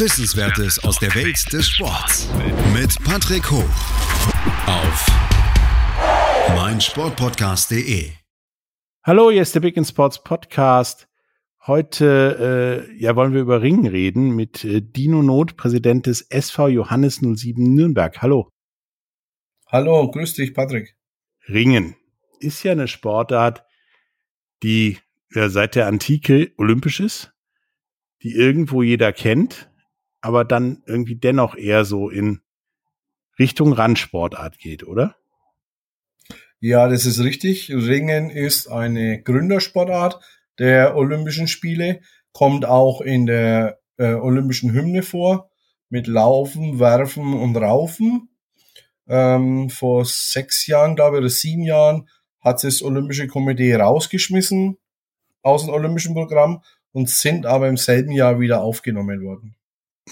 Wissenswertes 0.00 0.82
aus 0.82 0.98
der 0.98 1.14
Welt 1.14 1.52
des 1.52 1.68
Sports. 1.68 2.26
Mit 2.72 2.96
Patrick 3.04 3.50
Hoch. 3.50 3.68
Auf 4.66 5.06
meinsportpodcast.de. 6.56 8.10
Hallo, 9.02 9.30
hier 9.30 9.42
ist 9.42 9.54
der 9.54 9.60
Big 9.60 9.76
End 9.76 9.86
Sports 9.86 10.24
Podcast. 10.24 11.06
Heute 11.66 12.88
äh, 12.88 12.98
ja, 12.98 13.14
wollen 13.14 13.34
wir 13.34 13.42
über 13.42 13.60
Ringen 13.60 13.86
reden 13.86 14.30
mit 14.30 14.64
äh, 14.64 14.80
Dino 14.80 15.20
Not, 15.20 15.58
Präsident 15.58 16.06
des 16.06 16.22
SV 16.22 16.68
Johannes 16.68 17.16
07 17.16 17.62
Nürnberg. 17.74 18.22
Hallo. 18.22 18.48
Hallo, 19.66 20.10
grüß 20.10 20.32
dich, 20.32 20.54
Patrick. 20.54 20.96
Ringen 21.46 21.94
ist 22.38 22.62
ja 22.62 22.72
eine 22.72 22.88
Sportart, 22.88 23.64
die 24.62 24.96
ja, 25.34 25.50
seit 25.50 25.74
der 25.74 25.88
Antike 25.88 26.52
olympisch 26.56 27.00
ist, 27.00 27.34
die 28.22 28.32
irgendwo 28.32 28.82
jeder 28.82 29.12
kennt, 29.12 29.69
aber 30.20 30.44
dann 30.44 30.82
irgendwie 30.86 31.16
dennoch 31.16 31.56
eher 31.56 31.84
so 31.84 32.08
in 32.08 32.40
Richtung 33.38 33.72
Randsportart 33.72 34.58
geht, 34.58 34.86
oder? 34.86 35.16
Ja, 36.60 36.88
das 36.88 37.06
ist 37.06 37.20
richtig. 37.20 37.70
Ringen 37.70 38.28
ist 38.28 38.68
eine 38.68 39.22
Gründersportart 39.22 40.20
der 40.58 40.94
Olympischen 40.94 41.48
Spiele, 41.48 42.02
kommt 42.32 42.66
auch 42.66 43.00
in 43.00 43.24
der 43.24 43.80
äh, 43.96 44.12
Olympischen 44.12 44.72
Hymne 44.74 45.02
vor, 45.02 45.50
mit 45.88 46.06
Laufen, 46.06 46.78
Werfen 46.78 47.32
und 47.32 47.56
Raufen. 47.56 48.28
Ähm, 49.08 49.70
vor 49.70 50.04
sechs 50.04 50.66
Jahren, 50.66 50.94
glaube 50.96 51.16
ich, 51.16 51.20
oder 51.20 51.30
sieben 51.30 51.62
Jahren 51.62 52.08
hat 52.40 52.62
das 52.62 52.82
Olympische 52.82 53.26
Komitee 53.26 53.74
rausgeschmissen 53.74 54.76
aus 55.42 55.64
dem 55.64 55.72
Olympischen 55.72 56.14
Programm 56.14 56.62
und 56.92 57.08
sind 57.08 57.46
aber 57.46 57.68
im 57.68 57.76
selben 57.76 58.12
Jahr 58.12 58.38
wieder 58.38 58.62
aufgenommen 58.62 59.22
worden. 59.22 59.56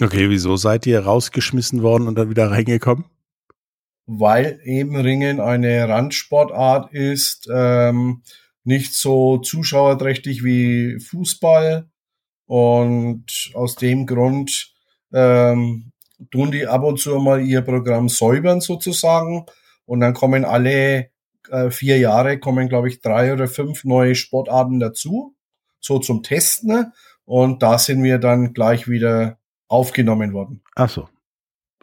Okay, 0.00 0.30
wieso 0.30 0.56
seid 0.56 0.86
ihr 0.86 1.00
rausgeschmissen 1.00 1.82
worden 1.82 2.06
und 2.06 2.16
dann 2.16 2.30
wieder 2.30 2.50
reingekommen? 2.50 3.04
Weil 4.06 4.60
eben 4.64 4.96
Ringen 4.96 5.40
eine 5.40 5.88
Randsportart 5.88 6.92
ist, 6.92 7.48
ähm, 7.52 8.22
nicht 8.64 8.94
so 8.94 9.38
zuschauerträchtig 9.38 10.44
wie 10.44 11.00
Fußball. 11.00 11.88
Und 12.46 13.50
aus 13.54 13.76
dem 13.76 14.06
Grund 14.06 14.72
ähm, 15.12 15.92
tun 16.30 16.50
die 16.50 16.66
ab 16.66 16.82
und 16.84 16.98
zu 16.98 17.18
mal 17.18 17.40
ihr 17.40 17.62
Programm 17.62 18.08
säubern 18.08 18.60
sozusagen. 18.60 19.46
Und 19.84 20.00
dann 20.00 20.14
kommen 20.14 20.44
alle 20.44 21.10
äh, 21.50 21.70
vier 21.70 21.98
Jahre, 21.98 22.38
kommen 22.38 22.68
glaube 22.68 22.88
ich 22.88 23.00
drei 23.00 23.32
oder 23.32 23.48
fünf 23.48 23.84
neue 23.84 24.14
Sportarten 24.14 24.80
dazu, 24.80 25.34
so 25.80 25.98
zum 25.98 26.22
Testen. 26.22 26.92
Und 27.24 27.62
da 27.62 27.78
sind 27.78 28.02
wir 28.02 28.18
dann 28.18 28.54
gleich 28.54 28.88
wieder 28.88 29.37
aufgenommen 29.68 30.32
worden. 30.32 30.62
Ach 30.74 30.90
so. 30.90 31.08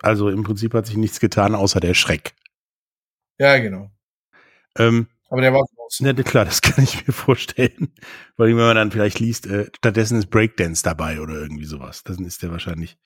Also 0.02 0.30
im 0.30 0.44
Prinzip 0.44 0.74
hat 0.74 0.86
sich 0.86 0.98
nichts 0.98 1.20
getan, 1.20 1.56
außer 1.56 1.80
der 1.80 1.94
Schreck. 1.94 2.36
Ja, 3.40 3.58
genau. 3.58 3.92
Ähm, 4.78 5.08
aber 5.30 5.42
der 5.42 5.54
war 5.54 5.64
groß. 5.76 6.00
Ja, 6.00 6.14
klar, 6.14 6.46
das 6.46 6.62
kann 6.62 6.84
ich 6.84 7.06
mir 7.06 7.14
vorstellen. 7.14 7.94
Weil 8.38 8.50
wenn 8.50 8.56
man 8.56 8.76
dann 8.76 8.92
vielleicht 8.92 9.20
liest, 9.20 9.48
äh, 9.48 9.68
stattdessen 9.78 10.20
ist 10.20 10.30
Breakdance 10.30 10.84
dabei 10.84 11.22
oder 11.22 11.34
irgendwie 11.34 11.66
sowas. 11.66 12.04
Dann 12.04 12.26
ist 12.26 12.44
der 12.44 12.52
wahrscheinlich. 12.52 12.98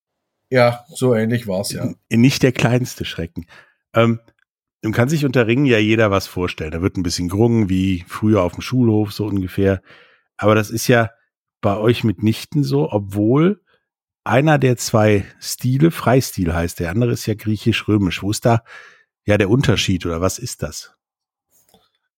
Ja, 0.50 0.84
so 0.88 1.14
ähnlich 1.14 1.48
war's 1.48 1.72
ja. 1.72 1.94
Nicht 2.10 2.42
der 2.42 2.52
kleinste 2.52 3.06
Schrecken. 3.06 3.46
Ähm, 3.94 4.20
nun 4.82 4.94
kann 4.94 5.10
sich 5.10 5.26
unter 5.26 5.46
Ringen 5.46 5.66
ja 5.66 5.78
jeder 5.78 6.10
was 6.10 6.26
vorstellen. 6.28 6.72
Da 6.72 6.82
wird 6.82 6.98
ein 6.98 7.04
bisschen 7.04 7.30
gerungen, 7.30 7.70
wie 7.70 8.04
früher 8.08 8.42
auf 8.42 8.54
dem 8.54 8.62
Schulhof, 8.62 9.12
so 9.12 9.26
ungefähr. 9.26 9.82
Aber 10.38 10.56
das 10.56 10.72
ist 10.72 10.88
ja 10.88 11.12
bei 11.62 11.78
euch 11.78 12.04
mitnichten 12.04 12.64
so, 12.64 12.92
obwohl 12.92 13.62
einer 14.24 14.58
der 14.58 14.78
zwei 14.78 15.26
Stile 15.40 15.92
Freistil 15.92 16.54
heißt. 16.54 16.80
Der 16.80 16.92
andere 16.92 17.12
ist 17.12 17.26
ja 17.26 17.34
griechisch-römisch. 17.34 18.22
Wo 18.22 18.32
ist 18.32 18.46
da 18.46 18.64
ja 19.26 19.38
der 19.38 19.50
Unterschied 19.50 20.06
oder 20.06 20.22
was 20.22 20.40
ist 20.40 20.64
das? 20.64 20.96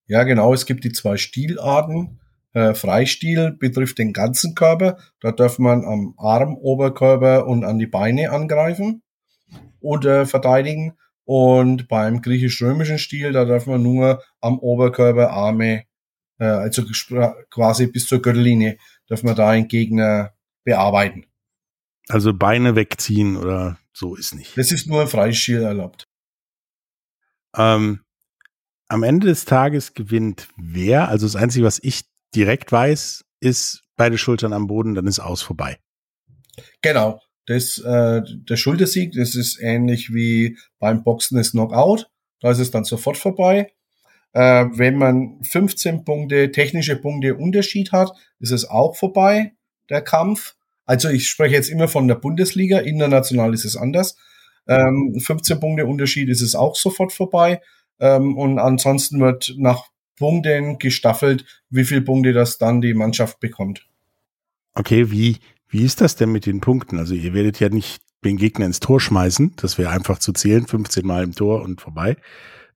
Ja, 0.07 0.23
genau. 0.23 0.53
Es 0.53 0.65
gibt 0.65 0.83
die 0.83 0.91
zwei 0.91 1.17
Stilarten. 1.17 2.19
Äh, 2.53 2.73
Freistil 2.73 3.55
betrifft 3.57 3.97
den 3.97 4.11
ganzen 4.11 4.55
Körper. 4.55 4.97
Da 5.21 5.31
darf 5.31 5.57
man 5.57 5.85
am 5.85 6.13
Arm, 6.17 6.57
Oberkörper 6.57 7.47
und 7.47 7.63
an 7.63 7.79
die 7.79 7.87
Beine 7.87 8.31
angreifen 8.31 9.03
oder 9.79 10.25
verteidigen. 10.25 10.97
Und 11.23 11.87
beim 11.87 12.21
griechisch-römischen 12.21 12.97
Stil, 12.97 13.31
da 13.31 13.45
darf 13.45 13.67
man 13.67 13.81
nur 13.81 14.21
am 14.41 14.59
Oberkörper, 14.59 15.31
Arme, 15.31 15.83
äh, 16.39 16.45
also 16.45 16.83
quasi 17.49 17.87
bis 17.87 18.07
zur 18.07 18.21
Gürtellinie, 18.21 18.77
darf 19.07 19.23
man 19.23 19.35
da 19.35 19.49
einen 19.49 19.69
Gegner 19.69 20.33
bearbeiten. 20.65 21.30
Also 22.11 22.33
Beine 22.33 22.75
wegziehen 22.75 23.37
oder 23.37 23.77
so 23.93 24.15
ist 24.15 24.35
nicht. 24.35 24.57
Das 24.57 24.73
ist 24.73 24.87
nur 24.87 25.03
im 25.03 25.07
Freistil 25.07 25.61
erlaubt. 25.61 26.09
Ähm, 27.55 28.01
am 28.89 29.03
Ende 29.03 29.27
des 29.27 29.45
Tages 29.45 29.93
gewinnt 29.93 30.49
wer? 30.57 31.07
Also 31.07 31.25
das 31.25 31.37
Einzige, 31.37 31.65
was 31.65 31.79
ich 31.81 32.03
direkt 32.35 32.71
weiß, 32.71 33.23
ist 33.39 33.83
beide 33.95 34.17
Schultern 34.17 34.51
am 34.51 34.67
Boden, 34.67 34.93
dann 34.93 35.07
ist 35.07 35.19
aus 35.19 35.41
vorbei. 35.41 35.79
Genau. 36.81 37.21
Das, 37.45 37.79
äh, 37.79 38.21
der 38.25 38.57
Schultersieg, 38.57 39.13
das 39.13 39.35
ist 39.35 39.59
ähnlich 39.61 40.13
wie 40.13 40.57
beim 40.79 41.03
Boxen 41.03 41.37
ist 41.37 41.51
Knockout. 41.51 42.07
Da 42.41 42.51
ist 42.51 42.59
es 42.59 42.71
dann 42.71 42.83
sofort 42.83 43.17
vorbei. 43.17 43.71
Äh, 44.33 44.65
wenn 44.73 44.97
man 44.97 45.41
15 45.43 46.03
Punkte, 46.03 46.51
technische 46.51 46.97
Punkte 46.97 47.35
Unterschied 47.35 47.93
hat, 47.93 48.11
ist 48.39 48.51
es 48.51 48.69
auch 48.69 48.97
vorbei, 48.97 49.53
der 49.89 50.01
Kampf. 50.01 50.55
Also 50.91 51.07
ich 51.07 51.29
spreche 51.29 51.55
jetzt 51.55 51.69
immer 51.69 51.87
von 51.87 52.09
der 52.09 52.15
Bundesliga, 52.15 52.79
international 52.79 53.53
ist 53.53 53.63
es 53.63 53.77
anders. 53.77 54.17
Ähm, 54.67 55.15
15 55.17 55.57
Punkte 55.57 55.85
Unterschied 55.85 56.27
ist 56.27 56.41
es 56.41 56.53
auch 56.53 56.75
sofort 56.75 57.13
vorbei. 57.13 57.61
Ähm, 58.01 58.37
und 58.37 58.59
ansonsten 58.59 59.21
wird 59.21 59.53
nach 59.57 59.85
Punkten 60.17 60.79
gestaffelt, 60.79 61.45
wie 61.69 61.85
viele 61.85 62.01
Punkte 62.01 62.33
das 62.33 62.57
dann 62.57 62.81
die 62.81 62.93
Mannschaft 62.93 63.39
bekommt. 63.39 63.87
Okay, 64.73 65.11
wie, 65.11 65.37
wie 65.69 65.85
ist 65.85 66.01
das 66.01 66.17
denn 66.17 66.33
mit 66.33 66.45
den 66.45 66.59
Punkten? 66.59 66.99
Also 66.99 67.13
ihr 67.13 67.33
werdet 67.33 67.61
ja 67.61 67.69
nicht 67.69 68.01
den 68.25 68.35
Gegner 68.35 68.65
ins 68.65 68.81
Tor 68.81 68.99
schmeißen, 68.99 69.53
das 69.55 69.77
wäre 69.77 69.91
einfach 69.91 70.19
zu 70.19 70.33
zählen, 70.33 70.67
15 70.67 71.07
Mal 71.07 71.23
im 71.23 71.33
Tor 71.33 71.61
und 71.61 71.79
vorbei. 71.79 72.17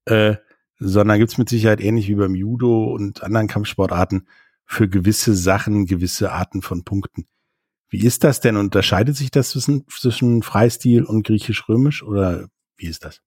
Äh, 0.05 0.35
sondern 0.79 1.19
gibt's 1.19 1.37
mit 1.37 1.49
Sicherheit 1.49 1.81
ähnlich 1.81 2.07
wie 2.07 2.15
beim 2.15 2.33
Judo 2.33 2.93
und 2.93 3.23
anderen 3.23 3.47
Kampfsportarten 3.47 4.25
für 4.65 4.87
gewisse 4.87 5.35
Sachen, 5.35 5.85
gewisse 5.85 6.31
Arten 6.31 6.61
von 6.61 6.85
Punkten. 6.85 7.27
Wie 7.95 8.06
ist 8.06 8.25
das 8.25 8.41
denn? 8.41 8.57
Unterscheidet 8.57 9.16
sich 9.16 9.31
das 9.31 9.51
zwischen, 9.51 9.85
zwischen 9.88 10.44
Freistil 10.44 11.06
und 11.06 11.25
Griechisch-Römisch 11.25 12.03
oder 12.03 12.50
wie 12.75 12.88
ist 12.88 13.06
das? 13.06 13.22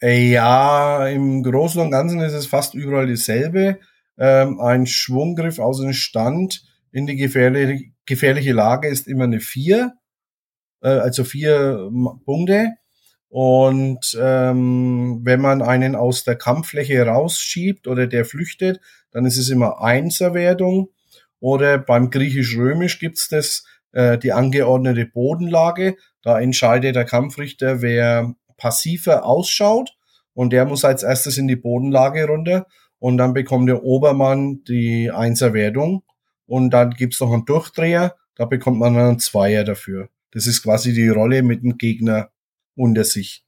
Äh, 0.00 0.30
ja, 0.30 1.08
im 1.08 1.42
Großen 1.42 1.80
und 1.80 1.90
Ganzen 1.90 2.20
ist 2.20 2.32
es 2.32 2.46
fast 2.46 2.74
überall 2.74 3.08
dieselbe. 3.08 3.80
Ähm, 4.16 4.60
ein 4.60 4.86
Schwunggriff 4.86 5.58
aus 5.58 5.80
dem 5.80 5.92
Stand 5.92 6.62
in 6.92 7.08
die 7.08 7.16
gefährliche, 7.16 7.86
gefährliche 8.06 8.52
Lage 8.52 8.86
ist 8.86 9.08
immer 9.08 9.24
eine 9.24 9.40
vier, 9.40 9.94
äh, 10.80 10.90
also 10.90 11.24
vier 11.24 11.90
Punkte. 12.24 12.74
Und 13.30 14.16
ähm, 14.20 15.22
wenn 15.24 15.40
man 15.40 15.60
einen 15.60 15.96
aus 15.96 16.22
der 16.22 16.36
Kampffläche 16.36 17.04
rausschiebt 17.04 17.88
oder 17.88 18.06
der 18.06 18.24
flüchtet, 18.24 18.80
dann 19.10 19.26
ist 19.26 19.38
es 19.38 19.50
immer 19.50 19.82
Einserwertung. 19.82 20.90
Oder 21.40 21.78
beim 21.78 22.10
Griechisch-Römisch 22.10 23.00
gibt's 23.00 23.28
das, 23.28 23.64
äh, 23.94 24.18
die 24.18 24.32
angeordnete 24.32 25.06
Bodenlage. 25.06 25.96
Da 26.22 26.40
entscheidet 26.40 26.96
der 26.96 27.04
Kampfrichter, 27.04 27.80
wer 27.80 28.34
passiver 28.56 29.24
ausschaut 29.24 29.96
und 30.34 30.52
der 30.52 30.66
muss 30.66 30.84
als 30.84 31.02
erstes 31.02 31.38
in 31.38 31.48
die 31.48 31.56
Bodenlage 31.56 32.26
runter 32.26 32.66
und 32.98 33.16
dann 33.16 33.34
bekommt 33.34 33.68
der 33.68 33.84
Obermann 33.84 34.64
die 34.64 35.10
Einserwertung 35.10 36.02
und 36.46 36.70
dann 36.70 36.90
gibt's 36.90 37.20
noch 37.20 37.32
einen 37.32 37.44
Durchdreher, 37.44 38.16
da 38.34 38.44
bekommt 38.44 38.78
man 38.78 38.96
einen 38.96 39.18
Zweier 39.18 39.64
dafür. 39.64 40.08
Das 40.32 40.46
ist 40.46 40.62
quasi 40.62 40.92
die 40.92 41.08
Rolle 41.08 41.42
mit 41.42 41.62
dem 41.62 41.78
Gegner 41.78 42.30
unter 42.74 43.04
sich. 43.04 43.44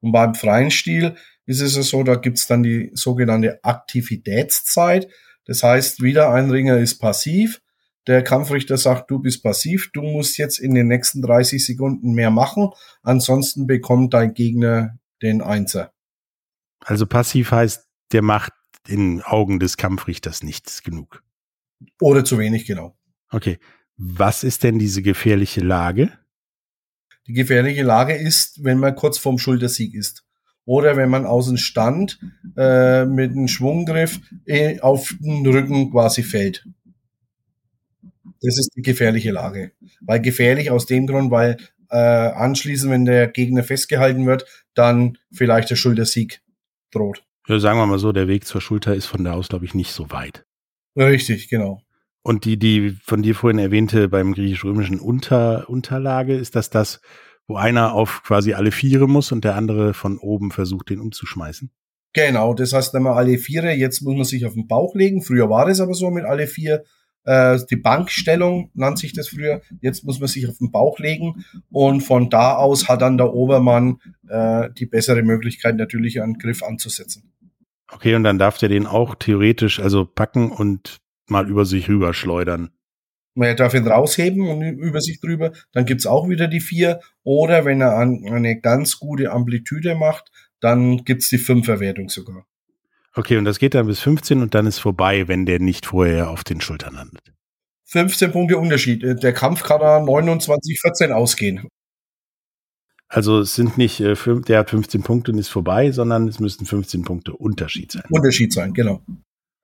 Und 0.00 0.12
beim 0.12 0.34
freien 0.34 0.70
Stil 0.70 1.16
ist 1.46 1.60
es 1.60 1.74
so, 1.74 2.02
da 2.02 2.14
gibt's 2.14 2.46
dann 2.46 2.62
die 2.62 2.90
sogenannte 2.94 3.62
Aktivitätszeit. 3.64 5.08
Das 5.44 5.62
heißt, 5.62 6.02
wieder 6.02 6.30
ein 6.30 6.50
Ringer 6.50 6.78
ist 6.78 6.98
passiv. 6.98 7.60
Der 8.06 8.22
Kampfrichter 8.22 8.76
sagt, 8.76 9.10
du 9.10 9.18
bist 9.18 9.42
passiv, 9.42 9.90
du 9.92 10.02
musst 10.02 10.36
jetzt 10.36 10.58
in 10.58 10.74
den 10.74 10.88
nächsten 10.88 11.22
30 11.22 11.64
Sekunden 11.64 12.12
mehr 12.12 12.30
machen, 12.30 12.70
ansonsten 13.02 13.66
bekommt 13.66 14.12
dein 14.12 14.34
Gegner 14.34 14.98
den 15.22 15.40
Einser. 15.40 15.92
Also 16.80 17.06
passiv 17.06 17.50
heißt, 17.50 17.88
der 18.12 18.22
macht 18.22 18.52
in 18.86 19.22
Augen 19.22 19.58
des 19.58 19.76
Kampfrichters 19.76 20.42
nichts 20.42 20.82
genug. 20.82 21.22
Oder 22.00 22.24
zu 22.24 22.38
wenig, 22.38 22.66
genau. 22.66 22.96
Okay. 23.30 23.58
Was 23.96 24.44
ist 24.44 24.64
denn 24.64 24.78
diese 24.78 25.02
gefährliche 25.02 25.60
Lage? 25.60 26.12
Die 27.26 27.32
gefährliche 27.32 27.82
Lage 27.82 28.14
ist, 28.14 28.62
wenn 28.64 28.78
man 28.78 28.94
kurz 28.94 29.18
vorm 29.18 29.38
Schultersieg 29.38 29.94
ist. 29.94 30.24
Oder 30.66 30.96
wenn 30.96 31.10
man 31.10 31.26
aus 31.26 31.46
dem 31.46 31.56
Stand 31.56 32.18
äh, 32.56 33.04
mit 33.04 33.32
einem 33.32 33.48
Schwunggriff 33.48 34.20
äh, 34.46 34.80
auf 34.80 35.14
den 35.20 35.46
Rücken 35.46 35.90
quasi 35.90 36.22
fällt. 36.22 36.66
Das 38.44 38.58
ist 38.58 38.70
die 38.76 38.82
gefährliche 38.82 39.32
Lage. 39.32 39.72
Weil 40.00 40.20
gefährlich 40.20 40.70
aus 40.70 40.86
dem 40.86 41.06
Grund, 41.06 41.30
weil 41.30 41.56
äh, 41.90 41.96
anschließend, 41.96 42.92
wenn 42.92 43.04
der 43.04 43.28
Gegner 43.28 43.62
festgehalten 43.62 44.26
wird, 44.26 44.44
dann 44.74 45.18
vielleicht 45.32 45.70
der 45.70 45.76
Schultersieg 45.76 46.42
droht. 46.90 47.24
Ja, 47.48 47.58
sagen 47.58 47.78
wir 47.78 47.86
mal 47.86 47.98
so, 47.98 48.12
der 48.12 48.28
Weg 48.28 48.46
zur 48.46 48.60
Schulter 48.60 48.94
ist 48.94 49.06
von 49.06 49.24
da 49.24 49.32
aus, 49.32 49.48
glaube 49.48 49.64
ich, 49.64 49.74
nicht 49.74 49.92
so 49.92 50.10
weit. 50.10 50.44
Richtig, 50.96 51.48
genau. 51.48 51.82
Und 52.22 52.44
die, 52.46 52.58
die 52.58 52.96
von 53.02 53.22
dir 53.22 53.34
vorhin 53.34 53.58
erwähnte 53.58 54.08
beim 54.08 54.32
griechisch-römischen 54.32 54.98
Unter, 54.98 55.68
Unterlage, 55.68 56.36
ist 56.36 56.56
das 56.56 56.70
das, 56.70 57.00
wo 57.46 57.56
einer 57.56 57.92
auf 57.92 58.22
quasi 58.22 58.54
alle 58.54 58.72
Viere 58.72 59.06
muss 59.06 59.30
und 59.30 59.44
der 59.44 59.56
andere 59.56 59.92
von 59.92 60.18
oben 60.18 60.50
versucht, 60.50 60.88
den 60.88 61.00
umzuschmeißen? 61.00 61.70
Genau, 62.14 62.54
das 62.54 62.72
heißt, 62.72 62.94
wenn 62.94 63.02
man 63.02 63.16
alle 63.16 63.36
Viere, 63.38 63.72
jetzt 63.72 64.00
muss 64.00 64.14
man 64.14 64.24
sich 64.24 64.46
auf 64.46 64.54
den 64.54 64.66
Bauch 64.66 64.94
legen. 64.94 65.20
Früher 65.20 65.50
war 65.50 65.68
es 65.68 65.80
aber 65.80 65.94
so 65.94 66.10
mit 66.10 66.24
alle 66.24 66.46
vier. 66.46 66.84
Äh, 67.24 67.58
die 67.70 67.76
Bankstellung 67.76 68.70
nannte 68.74 69.00
sich 69.00 69.12
das 69.12 69.28
früher. 69.28 69.62
Jetzt 69.80 70.04
muss 70.04 70.20
man 70.20 70.28
sich 70.28 70.48
auf 70.48 70.58
den 70.58 70.70
Bauch 70.70 70.98
legen 70.98 71.44
und 71.70 72.02
von 72.02 72.30
da 72.30 72.56
aus 72.56 72.88
hat 72.88 73.02
dann 73.02 73.18
der 73.18 73.32
Obermann 73.32 73.98
äh, 74.28 74.68
die 74.76 74.86
bessere 74.86 75.22
Möglichkeit, 75.22 75.76
natürlich 75.76 76.20
einen 76.20 76.38
Griff 76.38 76.62
anzusetzen. 76.62 77.32
Okay, 77.90 78.14
und 78.14 78.24
dann 78.24 78.38
darf 78.38 78.58
der 78.58 78.68
den 78.68 78.86
auch 78.86 79.14
theoretisch 79.14 79.80
also 79.80 80.04
packen 80.04 80.50
und 80.50 80.98
mal 81.28 81.48
über 81.48 81.64
sich 81.64 81.88
rüberschleudern. 81.88 82.70
Man 83.36 83.56
darf 83.56 83.74
ihn 83.74 83.86
rausheben 83.86 84.46
und 84.48 84.62
über 84.62 85.00
sich 85.00 85.20
drüber, 85.20 85.52
dann 85.72 85.86
gibt's 85.86 86.06
auch 86.06 86.28
wieder 86.28 86.46
die 86.46 86.60
vier. 86.60 87.00
Oder 87.24 87.64
wenn 87.64 87.80
er 87.80 87.96
eine 87.98 88.60
ganz 88.60 88.98
gute 88.98 89.32
Amplitude 89.32 89.96
macht, 89.96 90.30
dann 90.60 91.04
gibt's 91.04 91.28
die 91.30 91.38
Fünferwertung 91.38 92.08
sogar. 92.08 92.46
Okay, 93.14 93.36
und 93.36 93.44
das 93.44 93.58
geht 93.58 93.74
dann 93.74 93.86
bis 93.86 94.00
15 94.00 94.42
und 94.42 94.54
dann 94.54 94.66
ist 94.66 94.78
vorbei, 94.78 95.28
wenn 95.28 95.46
der 95.46 95.60
nicht 95.60 95.86
vorher 95.86 96.30
auf 96.30 96.42
den 96.42 96.60
Schultern 96.60 96.94
landet. 96.94 97.32
15 97.86 98.32
Punkte 98.32 98.58
Unterschied. 98.58 99.04
Äh, 99.04 99.14
der 99.14 99.32
Kampf 99.32 99.62
kann 99.62 99.80
da 99.80 100.00
29, 100.00 100.80
14 100.80 101.12
ausgehen. 101.12 101.68
Also 103.08 103.38
es 103.38 103.54
sind 103.54 103.78
nicht, 103.78 104.00
äh, 104.00 104.16
der 104.40 104.58
hat 104.58 104.70
15 104.70 105.02
Punkte 105.02 105.30
und 105.30 105.38
ist 105.38 105.48
vorbei, 105.48 105.92
sondern 105.92 106.26
es 106.26 106.40
müssten 106.40 106.66
15 106.66 107.02
Punkte 107.02 107.34
Unterschied 107.34 107.92
sein. 107.92 108.02
Unterschied 108.10 108.52
sein, 108.52 108.74
genau. 108.74 109.04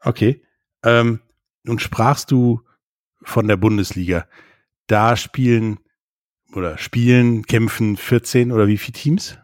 Okay. 0.01 0.43
Ähm, 0.85 1.21
nun 1.65 1.79
sprachst 1.81 2.31
du 2.31 2.61
von 3.23 3.49
der 3.49 3.57
Bundesliga. 3.57 4.27
Da 4.87 5.17
spielen 5.17 5.81
oder 6.53 6.79
spielen, 6.79 7.45
kämpfen 7.47 7.97
14 7.97 8.53
oder 8.53 8.69
wie 8.69 8.79
viele 8.79 8.99
Teams? 8.99 9.39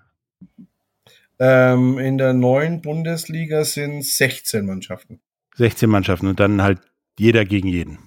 Ähm, 1.38 1.98
in 1.98 2.18
der 2.18 2.32
neuen 2.32 2.80
Bundesliga 2.80 3.64
sind 3.64 4.04
16 4.04 4.64
Mannschaften. 4.64 5.20
16 5.56 5.88
Mannschaften 5.88 6.26
und 6.26 6.40
dann 6.40 6.62
halt 6.62 6.80
jeder 7.18 7.44
gegen 7.44 7.68
jeden. 7.68 7.98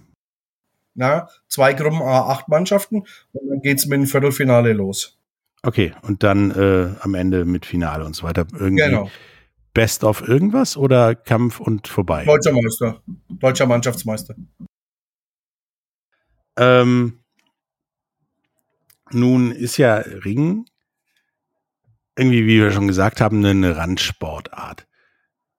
Na, 0.95 1.29
zwei 1.47 1.73
Gruppen 1.73 1.99
A8 1.99 2.45
Mannschaften 2.47 3.05
und 3.31 3.49
dann 3.49 3.61
geht's 3.61 3.85
mit 3.85 3.99
dem 3.99 4.07
Viertelfinale 4.07 4.73
los. 4.73 5.17
Okay, 5.61 5.93
und 6.01 6.23
dann 6.23 6.51
äh, 6.51 6.95
am 7.01 7.15
Ende 7.15 7.45
mit 7.45 7.65
Finale 7.65 8.05
und 8.05 8.15
so 8.15 8.23
weiter. 8.23 8.47
Irgendwie 8.53 8.83
Genau. 8.83 9.09
Best 9.73 10.03
of 10.03 10.27
irgendwas 10.27 10.77
oder 10.77 11.15
Kampf 11.15 11.59
und 11.59 11.87
vorbei? 11.87 12.25
Deutscher 12.25 12.51
Meister. 12.51 13.01
Deutscher 13.29 13.67
Mannschaftsmeister. 13.67 14.35
Ähm, 16.57 17.19
nun 19.11 19.51
ist 19.51 19.77
ja 19.77 19.97
Ring 19.97 20.65
irgendwie, 22.19 22.45
wie 22.45 22.59
wir 22.59 22.71
schon 22.71 22.87
gesagt 22.87 23.21
haben, 23.21 23.43
eine 23.43 23.77
Randsportart. 23.77 24.87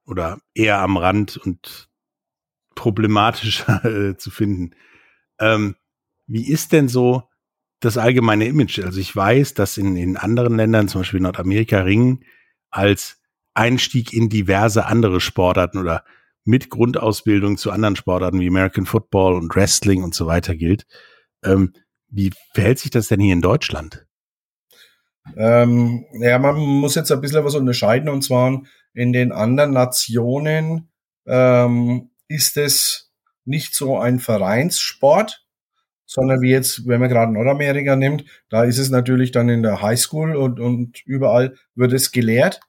Oder 0.04 0.40
eher 0.54 0.78
am 0.80 0.96
Rand 0.96 1.36
und 1.36 1.88
problematischer 2.74 3.84
äh, 4.10 4.16
zu 4.16 4.30
finden. 4.30 4.74
Ähm, 5.38 5.76
wie 6.26 6.48
ist 6.48 6.72
denn 6.72 6.88
so 6.88 7.24
das 7.80 7.96
allgemeine 7.96 8.46
Image? 8.46 8.78
Also 8.80 9.00
ich 9.00 9.14
weiß, 9.14 9.54
dass 9.54 9.78
in, 9.78 9.96
in 9.96 10.16
anderen 10.16 10.56
Ländern, 10.56 10.88
zum 10.88 11.00
Beispiel 11.00 11.20
Nordamerika, 11.20 11.80
Ring 11.80 12.24
als 12.70 13.20
Einstieg 13.54 14.12
in 14.12 14.28
diverse 14.28 14.86
andere 14.86 15.20
Sportarten 15.20 15.78
oder 15.78 16.04
mit 16.44 16.70
Grundausbildung 16.70 17.58
zu 17.58 17.70
anderen 17.70 17.96
Sportarten 17.96 18.40
wie 18.40 18.48
American 18.48 18.86
Football 18.86 19.34
und 19.34 19.54
Wrestling 19.54 20.02
und 20.02 20.14
so 20.14 20.26
weiter 20.26 20.56
gilt. 20.56 20.86
Ähm, 21.44 21.72
wie 22.08 22.32
verhält 22.54 22.78
sich 22.78 22.90
das 22.90 23.08
denn 23.08 23.20
hier 23.20 23.32
in 23.32 23.42
Deutschland? 23.42 24.06
Ähm, 25.36 26.06
ja, 26.20 26.38
man 26.38 26.56
muss 26.56 26.94
jetzt 26.94 27.12
ein 27.12 27.20
bisschen 27.20 27.44
was 27.44 27.54
unterscheiden 27.54 28.08
und 28.08 28.22
zwar 28.22 28.62
in 28.94 29.12
den 29.12 29.32
anderen 29.32 29.72
Nationen 29.72 30.88
ähm, 31.26 32.10
ist 32.28 32.56
es 32.56 33.10
nicht 33.44 33.74
so 33.74 33.98
ein 33.98 34.18
Vereinssport, 34.18 35.44
sondern 36.06 36.40
wie 36.40 36.50
jetzt, 36.50 36.86
wenn 36.88 37.00
man 37.00 37.08
gerade 37.08 37.32
Nordamerika 37.32 37.96
nimmt, 37.96 38.24
da 38.48 38.64
ist 38.64 38.78
es 38.78 38.90
natürlich 38.90 39.30
dann 39.30 39.48
in 39.48 39.62
der 39.62 39.80
Highschool 39.80 40.34
und, 40.34 40.58
und 40.58 41.06
überall 41.06 41.54
wird 41.74 41.92
es 41.92 42.10
gelehrt. 42.10 42.60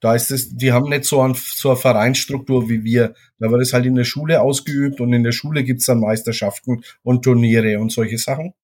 Da 0.00 0.14
ist 0.14 0.30
es, 0.30 0.54
die 0.54 0.72
haben 0.72 0.88
nicht 0.88 1.04
so, 1.04 1.20
ein, 1.22 1.34
so 1.34 1.70
eine 1.70 1.78
Vereinsstruktur 1.78 2.68
wie 2.68 2.84
wir. 2.84 3.14
Da 3.38 3.50
wird 3.50 3.62
es 3.62 3.72
halt 3.72 3.86
in 3.86 3.96
der 3.96 4.04
Schule 4.04 4.40
ausgeübt 4.42 5.00
und 5.00 5.12
in 5.12 5.24
der 5.24 5.32
Schule 5.32 5.64
gibt's 5.64 5.86
dann 5.86 6.00
Meisterschaften 6.00 6.82
und 7.02 7.24
Turniere 7.24 7.80
und 7.80 7.90
solche 7.90 8.18
Sachen. 8.18 8.54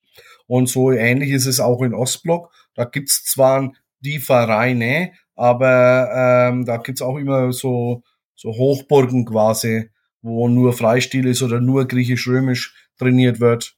Und 0.46 0.69
so 0.69 0.93
ähnlich 0.93 1.31
ist 1.31 1.46
es 1.46 1.61
auch 1.61 1.82
in 1.82 1.94
Ostblock. 1.94 2.52
Da 2.75 2.85
gibt's 2.85 3.25
zwar 3.25 3.73
die 4.00 4.19
Vereine, 4.19 5.12
aber 5.35 6.11
ähm, 6.14 6.64
da 6.64 6.76
gibt's 6.76 7.02
auch 7.02 7.17
immer 7.17 7.52
so, 7.52 8.02
so 8.35 8.50
Hochburgen 8.50 9.25
quasi, 9.25 9.91
wo 10.23 10.49
nur 10.49 10.73
Freistil 10.73 11.26
ist 11.26 11.43
oder 11.43 11.61
nur 11.61 11.87
griechisch-römisch 11.87 12.75
trainiert 12.99 13.41
wird. 13.41 13.76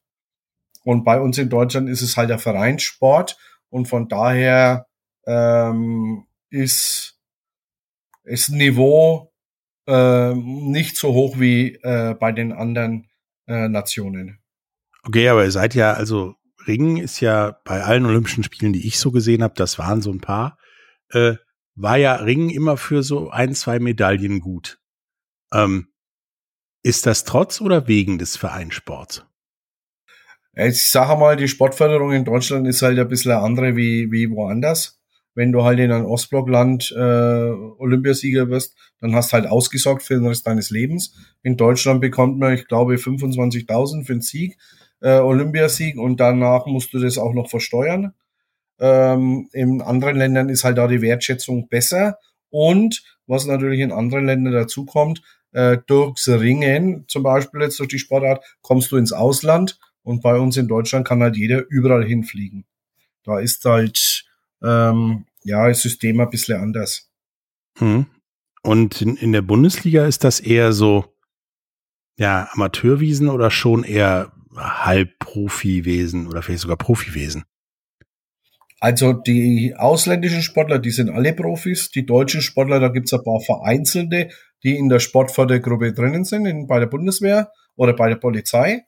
Und 0.84 1.04
bei 1.04 1.20
uns 1.20 1.38
in 1.38 1.48
Deutschland 1.48 1.88
ist 1.88 2.02
es 2.02 2.16
halt 2.16 2.30
der 2.30 2.38
Vereinssport 2.38 3.36
und 3.70 3.86
von 3.86 4.08
daher 4.08 4.86
ähm, 5.26 6.26
ist 6.50 7.18
ist 8.24 8.50
Niveau 8.50 9.32
äh, 9.86 10.34
nicht 10.34 10.96
so 10.96 11.12
hoch 11.14 11.38
wie 11.38 11.74
äh, 11.82 12.14
bei 12.14 12.32
den 12.32 12.52
anderen 12.52 13.08
äh, 13.46 13.68
Nationen. 13.68 14.40
Okay, 15.04 15.28
aber 15.28 15.44
ihr 15.44 15.52
seid 15.52 15.74
ja, 15.74 15.92
also 15.92 16.34
Ringen 16.66 16.96
ist 16.96 17.20
ja 17.20 17.60
bei 17.64 17.82
allen 17.82 18.06
Olympischen 18.06 18.44
Spielen, 18.44 18.72
die 18.72 18.86
ich 18.86 18.98
so 18.98 19.10
gesehen 19.10 19.42
habe, 19.42 19.54
das 19.56 19.78
waren 19.78 20.02
so 20.02 20.10
ein 20.10 20.20
paar, 20.20 20.58
äh, 21.10 21.34
war 21.74 21.96
ja 21.96 22.14
Ringen 22.16 22.50
immer 22.50 22.76
für 22.76 23.02
so 23.02 23.30
ein, 23.30 23.54
zwei 23.54 23.78
Medaillen 23.78 24.40
gut. 24.40 24.78
Ähm, 25.52 25.88
ist 26.82 27.06
das 27.06 27.24
trotz 27.24 27.60
oder 27.60 27.88
wegen 27.88 28.18
des 28.18 28.36
Vereinssports? 28.36 29.24
Ich 30.54 30.88
sage 30.88 31.18
mal, 31.20 31.36
die 31.36 31.48
Sportförderung 31.48 32.12
in 32.12 32.24
Deutschland 32.24 32.66
ist 32.66 32.80
halt 32.80 32.98
ein 32.98 33.08
bisschen 33.08 33.32
eine 33.32 33.42
andere 33.42 33.76
wie, 33.76 34.10
wie 34.10 34.30
woanders. 34.30 34.98
Wenn 35.34 35.52
du 35.52 35.64
halt 35.64 35.78
in 35.78 35.92
ein 35.92 36.06
Ostblockland 36.06 36.94
äh, 36.96 37.00
Olympiasieger 37.00 38.48
wirst, 38.48 38.74
dann 39.00 39.14
hast 39.14 39.34
halt 39.34 39.46
ausgesorgt 39.46 40.02
für 40.02 40.14
den 40.14 40.26
Rest 40.26 40.46
deines 40.46 40.70
Lebens. 40.70 41.14
In 41.42 41.58
Deutschland 41.58 42.00
bekommt 42.00 42.38
man, 42.38 42.54
ich 42.54 42.66
glaube, 42.68 42.94
25.000 42.94 44.06
für 44.06 44.14
den 44.14 44.22
Sieg, 44.22 44.56
äh, 45.00 45.18
Olympiasieg 45.18 45.98
und 45.98 46.18
danach 46.20 46.66
musst 46.66 46.92
du 46.92 46.98
das 46.98 47.18
auch 47.18 47.32
noch 47.32 47.48
versteuern. 47.50 48.12
Ähm, 48.78 49.48
in 49.52 49.80
anderen 49.82 50.16
Ländern 50.16 50.48
ist 50.48 50.64
halt 50.64 50.78
da 50.78 50.86
die 50.86 51.02
Wertschätzung 51.02 51.68
besser 51.68 52.18
und 52.50 53.02
was 53.26 53.46
natürlich 53.46 53.80
in 53.80 53.92
anderen 53.92 54.26
Ländern 54.26 54.52
dazu 54.52 54.84
kommt, 54.84 55.22
äh, 55.52 55.78
durchs 55.86 56.28
Ringen, 56.28 57.04
zum 57.08 57.22
Beispiel 57.22 57.62
jetzt 57.62 57.78
durch 57.78 57.88
die 57.88 57.98
Sportart, 57.98 58.44
kommst 58.60 58.92
du 58.92 58.96
ins 58.96 59.12
Ausland 59.12 59.78
und 60.02 60.22
bei 60.22 60.38
uns 60.38 60.56
in 60.56 60.68
Deutschland 60.68 61.06
kann 61.06 61.22
halt 61.22 61.36
jeder 61.36 61.64
überall 61.68 62.04
hinfliegen. 62.04 62.64
Da 63.24 63.40
ist 63.40 63.64
halt 63.64 64.24
ähm, 64.62 65.24
ja 65.42 65.66
das 65.66 65.82
System 65.82 66.20
ein 66.20 66.30
bisschen 66.30 66.60
anders. 66.60 67.10
Hm. 67.78 68.06
Und 68.62 69.00
in, 69.00 69.16
in 69.16 69.32
der 69.32 69.42
Bundesliga 69.42 70.06
ist 70.06 70.24
das 70.24 70.40
eher 70.40 70.72
so, 70.72 71.06
ja, 72.18 72.48
Amateurwesen 72.52 73.28
oder 73.28 73.50
schon 73.50 73.84
eher 73.84 74.32
Halbprofiwesen 74.56 76.26
oder 76.26 76.42
vielleicht 76.42 76.62
sogar 76.62 76.76
Profiwesen? 76.76 77.44
Also 78.78 79.12
die 79.12 79.74
ausländischen 79.76 80.42
Sportler, 80.42 80.78
die 80.78 80.90
sind 80.90 81.10
alle 81.10 81.32
Profis. 81.32 81.90
Die 81.90 82.04
deutschen 82.04 82.42
Sportler, 82.42 82.78
da 82.78 82.88
gibt's 82.88 83.12
ein 83.12 83.22
paar 83.24 83.40
Vereinzelte, 83.40 84.28
die 84.62 84.76
in 84.76 84.88
der 84.88 85.00
Sportfördergruppe 85.00 85.92
drinnen 85.92 86.24
sind, 86.24 86.46
in, 86.46 86.66
bei 86.66 86.78
der 86.78 86.86
Bundeswehr 86.86 87.50
oder 87.76 87.94
bei 87.94 88.08
der 88.08 88.16
Polizei. 88.16 88.84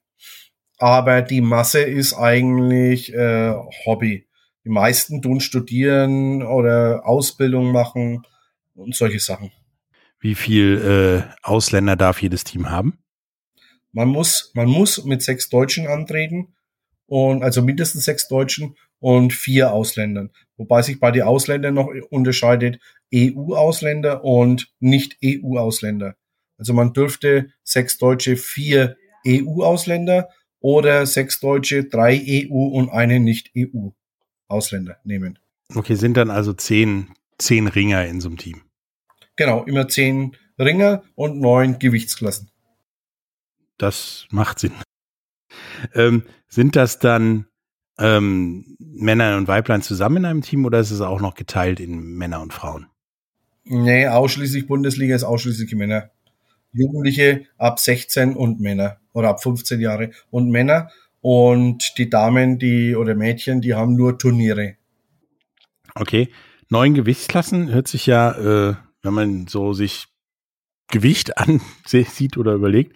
Aber 0.79 1.23
die 1.23 1.41
Masse 1.41 1.81
ist 1.81 2.15
eigentlich 2.15 3.13
äh, 3.15 3.55
Hobby. 3.87 4.29
Die 4.65 4.71
meisten 4.71 5.23
tun 5.23 5.41
studieren 5.41 6.43
oder 6.43 7.07
Ausbildung 7.07 7.73
machen 7.73 8.23
und 8.75 8.95
solche 8.95 9.19
Sachen. 9.19 9.51
Wie 10.21 10.35
viel 10.35 11.25
äh, 11.25 11.35
Ausländer 11.43 11.97
darf 11.97 12.23
jedes 12.23 12.45
Team 12.45 12.71
haben? 12.71 12.99
Man 13.93 14.09
muss, 14.09 14.51
man 14.55 14.69
muss 14.69 15.05
mit 15.05 15.23
sechs 15.23 15.49
Deutschen 15.49 15.87
antreten 15.87 16.55
und 17.07 17.43
also 17.43 17.63
mindestens 17.63 18.05
sechs 18.05 18.29
Deutschen 18.29 18.77
und 19.01 19.33
vier 19.33 19.73
Ausländern. 19.73 20.31
Wobei 20.57 20.83
sich 20.83 21.01
bei 21.01 21.11
den 21.11 21.23
Ausländern 21.23 21.75
noch 21.75 21.89
unterscheidet 22.11 22.81
EU-Ausländer 23.15 24.25
und 24.25 24.73
Nicht-EU-Ausländer. 24.81 26.17
Also 26.59 26.75
man 26.75 26.93
dürfte 26.93 27.51
sechs 27.63 27.99
Deutsche, 27.99 28.37
vier 28.37 28.97
EU-Ausländer 29.27 30.29
oder 30.61 31.07
sechs 31.07 31.41
Deutsche, 31.41 31.85
drei 31.85 32.21
EU 32.51 32.67
und 32.67 32.91
einen 32.91 33.25
Nicht-EU-Ausländer 33.25 34.99
nehmen. 35.05 35.39
Okay, 35.75 35.95
sind 35.95 36.17
dann 36.17 36.31
also 36.31 36.53
zehn, 36.53 37.09
zehn 37.39 37.69
Ringer 37.69 38.07
in 38.07 38.21
so 38.21 38.29
einem 38.29 38.39
Team. 38.39 38.63
Genau, 39.37 39.65
immer 39.65 39.89
zehn 39.89 40.37
Ringer 40.59 41.05
und 41.15 41.41
neun 41.41 41.79
Gewichtsklassen. 41.79 42.51
Das 43.79 44.27
macht 44.31 44.59
Sinn. 44.59 44.73
Ähm, 45.95 46.25
sind 46.49 46.77
das 46.77 46.99
dann 46.99 47.47
ähm, 47.99 48.77
Männer 48.79 49.37
und 49.37 49.49
Weiblein 49.49 49.83
zusammen 49.83 50.19
in 50.19 50.25
einem 50.25 50.43
Team 50.43 50.65
oder 50.65 50.81
ist 50.81 50.91
es 50.91 51.01
auch 51.01 51.21
noch 51.21 51.35
geteilt 51.35 51.81
in 51.81 52.17
Männer 52.17 52.41
und 52.41 52.53
Frauen? 52.53 52.87
Nee, 53.65 54.07
ausschließlich 54.07 54.67
Bundesliga 54.67 55.15
ist 55.15 55.25
ausschließlich 55.25 55.75
Männer. 55.75 56.11
Jugendliche 56.73 57.47
ab 57.57 57.79
16 57.79 58.35
und 58.35 58.61
Männer 58.61 58.99
oder 59.13 59.29
ab 59.29 59.43
15 59.43 59.81
Jahre 59.81 60.11
und 60.31 60.51
Männer 60.51 60.91
und 61.21 61.99
die 61.99 62.09
Damen, 62.09 62.59
die 62.59 62.95
oder 62.95 63.15
Mädchen, 63.15 63.61
die 63.61 63.75
haben 63.75 63.95
nur 63.95 64.19
Turniere. 64.19 64.77
Okay, 65.95 66.29
neun 66.69 66.95
Gewichtsklassen 66.95 67.71
hört 67.71 67.89
sich 67.89 68.07
ja, 68.07 68.33
äh, 68.71 68.77
wenn 69.03 69.15
man 69.15 69.47
so 69.49 69.73
sich 69.73 70.07
Gewicht 70.89 71.37
ansieht 71.85 72.37
oder 72.37 72.53
überlegt, 72.53 72.95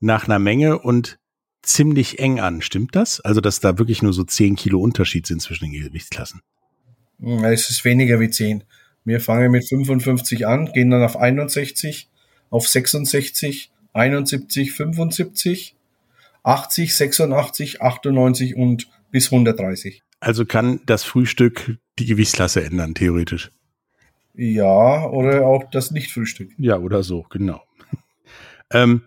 nach 0.00 0.26
einer 0.26 0.38
Menge 0.38 0.78
und 0.78 1.18
ziemlich 1.62 2.18
eng 2.18 2.40
an. 2.40 2.62
Stimmt 2.62 2.96
das? 2.96 3.20
Also, 3.20 3.40
dass 3.40 3.60
da 3.60 3.78
wirklich 3.78 4.02
nur 4.02 4.12
so 4.12 4.24
10 4.24 4.56
Kilo 4.56 4.80
Unterschied 4.80 5.26
sind 5.26 5.42
zwischen 5.42 5.70
den 5.70 5.72
Gewichtsklassen? 5.72 6.40
Hm, 7.20 7.44
es 7.44 7.70
ist 7.70 7.84
weniger 7.84 8.18
wie 8.20 8.30
10. 8.30 8.64
Wir 9.04 9.20
fangen 9.20 9.50
mit 9.52 9.66
55 9.68 10.46
an, 10.46 10.72
gehen 10.72 10.90
dann 10.90 11.02
auf 11.02 11.16
61, 11.16 12.08
auf 12.50 12.68
66, 12.68 13.70
71, 13.92 14.72
75, 14.72 15.76
80, 16.42 16.94
86, 16.94 17.82
98 17.82 18.56
und 18.56 18.88
bis 19.10 19.32
130. 19.32 20.02
Also 20.20 20.44
kann 20.44 20.80
das 20.86 21.04
Frühstück 21.04 21.78
die 21.98 22.06
Gewichtsklasse 22.06 22.62
ändern, 22.62 22.94
theoretisch. 22.94 23.50
Ja, 24.34 25.06
oder 25.06 25.46
auch 25.46 25.64
das 25.70 25.90
Nicht-Frühstück. 25.90 26.52
Ja, 26.58 26.78
oder 26.78 27.02
so, 27.02 27.26
genau. 27.30 27.62
ähm, 28.72 29.02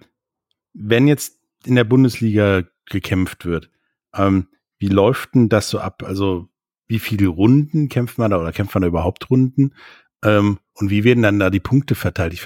wenn 0.74 1.08
jetzt 1.08 1.40
in 1.66 1.76
der 1.76 1.84
Bundesliga 1.84 2.64
gekämpft 2.86 3.46
wird, 3.46 3.70
ähm, 4.16 4.48
wie 4.78 4.90
läuft 4.90 5.36
denn 5.36 5.50
das 5.50 5.70
so 5.70 5.80
ab? 5.80 6.04
Also 6.04 6.50
wie 6.88 7.00
viele 7.00 7.28
Runden 7.28 7.90
kämpft 7.90 8.18
man 8.18 8.32
da 8.32 8.40
oder 8.40 8.52
kämpft 8.52 8.76
man 8.76 8.82
da 8.82 8.88
überhaupt 8.88 9.30
Runden? 9.30 9.74
Ähm, 10.24 10.60
und 10.74 10.90
wie 10.90 11.04
werden 11.04 11.24
dann 11.24 11.40
da 11.40 11.50
die 11.50 11.60
Punkte 11.60 11.96
verteilt? 11.96 12.34
Ich 12.34 12.42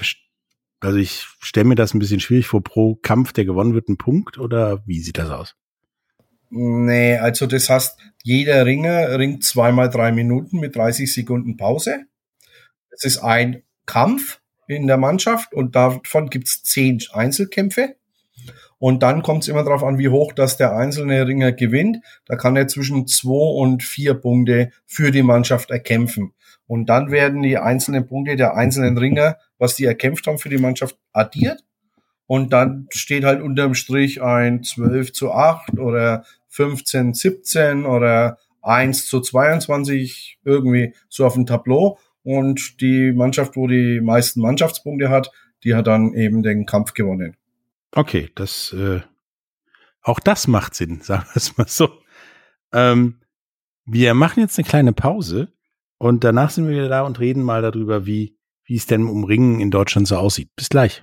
also 0.80 0.98
ich 0.98 1.26
stelle 1.40 1.66
mir 1.66 1.74
das 1.74 1.92
ein 1.92 1.98
bisschen 1.98 2.20
schwierig 2.20 2.46
vor, 2.46 2.62
pro 2.62 2.94
Kampf, 2.94 3.32
der 3.32 3.44
gewonnen 3.44 3.74
wird, 3.74 3.88
ein 3.88 3.96
Punkt 3.96 4.38
oder 4.38 4.86
wie 4.86 5.00
sieht 5.00 5.18
das 5.18 5.30
aus? 5.30 5.56
Nee, 6.50 7.16
also 7.18 7.46
das 7.46 7.68
heißt, 7.68 7.98
jeder 8.22 8.64
Ringer 8.64 9.18
ringt 9.18 9.44
zweimal 9.44 9.90
drei 9.90 10.12
Minuten 10.12 10.60
mit 10.60 10.76
30 10.76 11.12
Sekunden 11.12 11.56
Pause. 11.56 12.06
Es 12.90 13.04
ist 13.04 13.18
ein 13.18 13.62
Kampf 13.86 14.40
in 14.66 14.86
der 14.86 14.96
Mannschaft 14.96 15.52
und 15.52 15.74
davon 15.74 16.30
gibt's 16.30 16.62
zehn 16.62 17.00
Einzelkämpfe. 17.12 17.96
Und 18.78 19.02
dann 19.02 19.22
kommt 19.22 19.42
es 19.42 19.48
immer 19.48 19.64
darauf 19.64 19.82
an, 19.82 19.98
wie 19.98 20.08
hoch 20.08 20.32
das 20.32 20.56
der 20.56 20.76
einzelne 20.76 21.26
Ringer 21.26 21.52
gewinnt. 21.52 21.98
Da 22.26 22.36
kann 22.36 22.56
er 22.56 22.68
zwischen 22.68 23.06
zwei 23.06 23.60
und 23.60 23.82
vier 23.82 24.14
Punkte 24.14 24.70
für 24.86 25.10
die 25.10 25.22
Mannschaft 25.22 25.70
erkämpfen. 25.70 26.32
Und 26.66 26.88
dann 26.88 27.10
werden 27.10 27.42
die 27.42 27.58
einzelnen 27.58 28.06
Punkte 28.06 28.36
der 28.36 28.54
einzelnen 28.54 28.96
Ringer, 28.96 29.36
was 29.58 29.74
die 29.74 29.84
erkämpft 29.84 30.26
haben 30.26 30.38
für 30.38 30.50
die 30.50 30.58
Mannschaft, 30.58 30.96
addiert. 31.12 31.64
Und 32.26 32.52
dann 32.52 32.86
steht 32.90 33.24
halt 33.24 33.40
unterm 33.40 33.74
Strich 33.74 34.22
ein 34.22 34.62
12 34.62 35.12
zu 35.12 35.32
8 35.32 35.78
oder 35.78 36.24
15, 36.48 37.14
17 37.14 37.86
oder 37.86 38.38
1 38.60 39.06
zu 39.06 39.20
22 39.20 40.38
irgendwie 40.44 40.94
so 41.08 41.24
auf 41.24 41.34
dem 41.34 41.46
Tableau. 41.46 41.98
Und 42.22 42.80
die 42.82 43.12
Mannschaft, 43.12 43.56
wo 43.56 43.66
die 43.66 44.00
meisten 44.02 44.42
Mannschaftspunkte 44.42 45.08
hat, 45.08 45.32
die 45.64 45.74
hat 45.74 45.86
dann 45.86 46.12
eben 46.12 46.42
den 46.42 46.66
Kampf 46.66 46.92
gewonnen. 46.92 47.36
Okay, 47.92 48.30
das 48.34 48.72
äh, 48.72 49.00
auch 50.02 50.20
das 50.20 50.48
macht 50.48 50.74
Sinn, 50.74 51.00
sagen 51.02 51.24
wir 51.32 51.36
es 51.36 51.56
mal 51.56 51.68
so. 51.68 51.90
Ähm, 52.72 53.20
wir 53.84 54.14
machen 54.14 54.40
jetzt 54.40 54.58
eine 54.58 54.68
kleine 54.68 54.92
Pause 54.92 55.52
und 55.98 56.24
danach 56.24 56.50
sind 56.50 56.66
wir 56.66 56.74
wieder 56.74 56.88
da 56.88 57.02
und 57.02 57.18
reden 57.18 57.42
mal 57.42 57.62
darüber, 57.62 58.06
wie, 58.06 58.38
wie 58.64 58.76
es 58.76 58.86
denn 58.86 59.06
um 59.06 59.24
Ringen 59.24 59.60
in 59.60 59.70
Deutschland 59.70 60.06
so 60.06 60.16
aussieht. 60.16 60.50
Bis 60.56 60.68
gleich. 60.68 61.02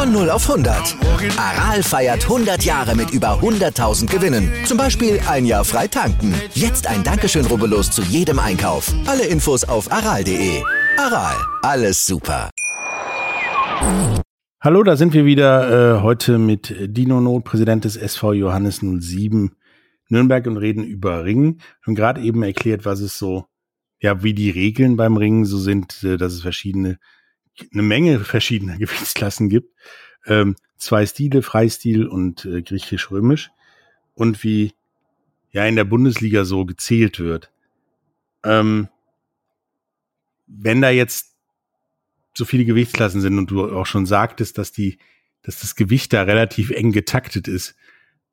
Von 0.00 0.12
0 0.12 0.30
auf 0.30 0.48
100. 0.48 0.96
Aral 1.36 1.82
feiert 1.82 2.22
100 2.22 2.64
Jahre 2.64 2.96
mit 2.96 3.10
über 3.10 3.38
100.000 3.38 4.10
Gewinnen. 4.10 4.50
Zum 4.64 4.78
Beispiel 4.78 5.20
ein 5.28 5.44
Jahr 5.44 5.62
frei 5.62 5.88
tanken. 5.88 6.32
Jetzt 6.54 6.86
ein 6.86 7.04
Dankeschön, 7.04 7.44
rubbellos 7.44 7.90
zu 7.90 8.00
jedem 8.00 8.38
Einkauf. 8.38 8.94
Alle 9.04 9.26
Infos 9.26 9.62
auf 9.62 9.92
aral.de. 9.92 10.62
Aral, 10.96 11.36
alles 11.60 12.06
super. 12.06 12.48
Hallo, 14.62 14.82
da 14.84 14.96
sind 14.96 15.12
wir 15.12 15.26
wieder 15.26 15.98
äh, 15.98 16.00
heute 16.00 16.38
mit 16.38 16.74
Dino 16.80 17.20
Not, 17.20 17.44
Präsident 17.44 17.84
des 17.84 17.96
SV 17.96 18.32
Johannes 18.32 18.80
07 18.80 19.54
Nürnberg 20.08 20.46
und 20.46 20.56
reden 20.56 20.82
über 20.82 21.26
Ringen. 21.26 21.60
Und 21.84 21.94
gerade 21.94 22.22
eben 22.22 22.42
erklärt, 22.42 22.86
was 22.86 23.00
es 23.00 23.18
so, 23.18 23.44
ja, 24.00 24.22
wie 24.22 24.32
die 24.32 24.48
Regeln 24.48 24.96
beim 24.96 25.18
Ringen 25.18 25.44
so 25.44 25.58
sind, 25.58 26.02
äh, 26.04 26.16
dass 26.16 26.32
es 26.32 26.40
verschiedene 26.40 26.96
eine 27.72 27.82
Menge 27.82 28.20
verschiedener 28.20 28.76
Gewichtsklassen 28.78 29.48
gibt. 29.48 29.74
Ähm, 30.26 30.56
zwei 30.76 31.06
Stile, 31.06 31.42
Freistil 31.42 32.06
und 32.06 32.44
äh, 32.44 32.62
griechisch-römisch. 32.62 33.50
Und 34.14 34.44
wie 34.44 34.74
ja 35.52 35.66
in 35.66 35.76
der 35.76 35.84
Bundesliga 35.84 36.44
so 36.44 36.64
gezählt 36.64 37.18
wird. 37.18 37.50
Ähm, 38.44 38.88
wenn 40.46 40.80
da 40.80 40.90
jetzt 40.90 41.34
so 42.34 42.44
viele 42.44 42.64
Gewichtsklassen 42.64 43.20
sind 43.20 43.38
und 43.38 43.50
du 43.50 43.70
auch 43.70 43.86
schon 43.86 44.06
sagtest, 44.06 44.58
dass 44.58 44.72
die, 44.72 44.98
dass 45.42 45.60
das 45.60 45.74
Gewicht 45.74 46.12
da 46.12 46.22
relativ 46.22 46.70
eng 46.70 46.92
getaktet 46.92 47.48
ist, 47.48 47.74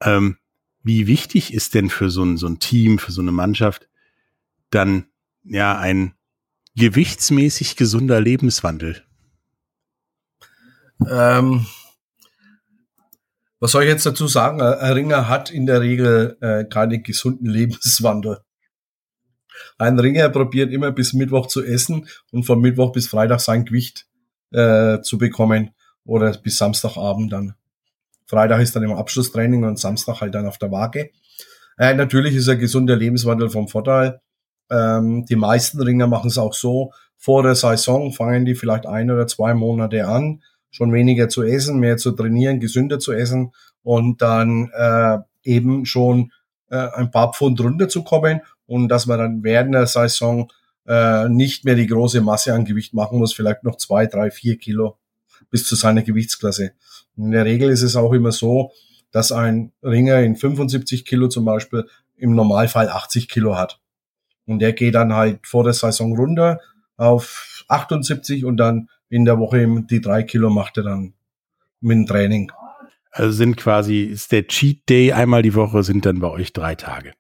ähm, 0.02 0.38
wie 0.84 1.08
wichtig 1.08 1.54
ist 1.54 1.74
denn 1.74 1.90
für 1.90 2.10
so 2.10 2.24
ein, 2.24 2.38
so 2.38 2.48
ein 2.48 2.60
Team, 2.60 3.00
für 3.00 3.12
so 3.12 3.22
eine 3.22 3.32
Mannschaft 3.32 3.90
dann 4.70 5.08
ja 5.44 5.78
ein 5.78 6.14
gewichtsmäßig 6.76 7.76
gesunder 7.76 8.22
Lebenswandel? 8.22 9.07
Ähm, 11.10 11.66
was 13.60 13.72
soll 13.72 13.84
ich 13.84 13.90
jetzt 13.90 14.06
dazu 14.06 14.28
sagen? 14.28 14.62
Ein 14.62 14.94
Ringer 14.94 15.28
hat 15.28 15.50
in 15.50 15.66
der 15.66 15.82
Regel 15.82 16.38
äh, 16.42 16.64
keinen 16.66 17.04
gesunden 17.04 17.48
Lebenswandel. 17.48 18.40
Ein 19.78 20.00
Ringer 20.00 20.30
probiert 20.30 20.72
immer 20.72 20.92
bis 20.92 21.14
Mittwoch 21.14 21.48
zu 21.48 21.64
essen 21.64 22.08
und 22.32 22.44
von 22.44 22.62
Mittwoch 22.62 22.92
bis 22.92 23.08
Freitag 23.08 23.40
sein 23.40 23.66
Gewicht 23.66 24.08
äh, 24.52 25.02
zu 25.02 25.18
bekommen 25.18 25.72
oder 26.06 26.32
bis 26.38 26.58
Samstagabend 26.58 27.34
dann. 27.34 27.56
Freitag 28.28 28.62
ist 28.62 28.76
dann 28.76 28.84
im 28.84 28.94
Abschlusstraining 28.94 29.64
und 29.64 29.80
Samstag 29.80 30.22
halt 30.22 30.36
dann 30.36 30.48
auf 30.48 30.58
der 30.58 30.72
Waage. 30.72 31.12
Äh, 31.78 31.94
natürlich 31.94 32.36
ist 32.36 32.50
ein 32.50 32.60
gesunder 32.60 32.96
Lebenswandel 32.96 33.50
vom 33.50 33.68
Vorteil. 33.68 34.22
Ähm, 34.70 35.26
die 35.26 35.36
meisten 35.36 35.82
Ringer 35.82 36.08
machen 36.08 36.28
es 36.28 36.38
auch 36.38 36.54
so. 36.54 36.92
Vor 37.18 37.44
der 37.44 37.56
Saison 37.56 38.12
fangen 38.12 38.46
die 38.46 38.56
vielleicht 38.56 38.86
ein 38.86 39.10
oder 39.10 39.28
zwei 39.28 39.54
Monate 39.54 40.08
an, 40.08 40.44
schon 40.70 40.94
weniger 40.94 41.30
zu 41.30 41.44
essen, 41.44 41.80
mehr 41.80 41.98
zu 41.98 42.12
trainieren, 42.12 42.60
gesünder 42.60 43.00
zu 43.00 43.14
essen 43.14 43.52
und 43.84 44.22
dann 44.22 44.70
äh, 44.74 45.18
eben 45.44 45.86
schon 45.86 46.32
äh, 46.70 46.88
ein 46.96 47.12
paar 47.12 47.32
Pfund 47.34 47.60
runterzukommen 47.62 48.42
und 48.66 48.90
dass 48.90 49.06
man 49.06 49.20
dann 49.20 49.44
während 49.44 49.74
der 49.74 49.88
Saison 49.88 50.52
äh, 50.86 51.30
nicht 51.30 51.66
mehr 51.66 51.76
die 51.76 51.88
große 51.88 52.22
Masse 52.22 52.54
an 52.54 52.66
Gewicht 52.66 52.94
machen 52.94 53.20
muss, 53.20 53.34
vielleicht 53.34 53.64
noch 53.64 53.78
zwei, 53.78 54.06
drei, 54.06 54.32
vier 54.32 54.58
Kilo 54.58 54.98
bis 55.50 55.66
zu 55.66 55.76
seiner 55.76 56.04
Gewichtsklasse. 56.04 56.72
In 57.16 57.32
der 57.32 57.46
Regel 57.46 57.70
ist 57.70 57.82
es 57.82 57.96
auch 57.96 58.14
immer 58.14 58.32
so, 58.32 58.72
dass 59.12 59.32
ein 59.32 59.72
Ringer 59.84 60.20
in 60.20 60.36
75 60.36 61.06
Kilo 61.06 61.28
zum 61.28 61.46
Beispiel 61.46 61.88
im 62.18 62.36
Normalfall 62.36 62.90
80 62.90 63.30
Kilo 63.30 63.56
hat. 63.58 63.80
Und 64.46 64.60
der 64.60 64.74
geht 64.74 64.96
dann 64.96 65.14
halt 65.14 65.46
vor 65.46 65.64
der 65.64 65.74
Saison 65.74 66.16
runter 66.16 66.60
auf 66.96 67.66
78 67.68 68.46
und 68.46 68.58
dann 68.58 68.90
in 69.10 69.26
der 69.26 69.40
Woche 69.40 69.86
die 69.90 70.02
drei 70.02 70.24
Kilo 70.24 70.50
macht 70.50 70.78
er 70.78 70.84
dann 70.84 71.14
mit 71.80 71.98
dem 71.98 72.06
Training. 72.06 72.52
Also 73.12 73.32
sind 73.32 73.58
quasi, 73.58 74.04
ist 74.04 74.32
der 74.32 74.48
Cheat 74.48 74.88
Day 74.90 75.12
einmal 75.12 75.42
die 75.42 75.56
Woche, 75.56 75.84
sind 75.84 76.06
dann 76.06 76.20
bei 76.20 76.30
euch 76.30 76.54
drei 76.54 76.76
Tage. 76.76 77.14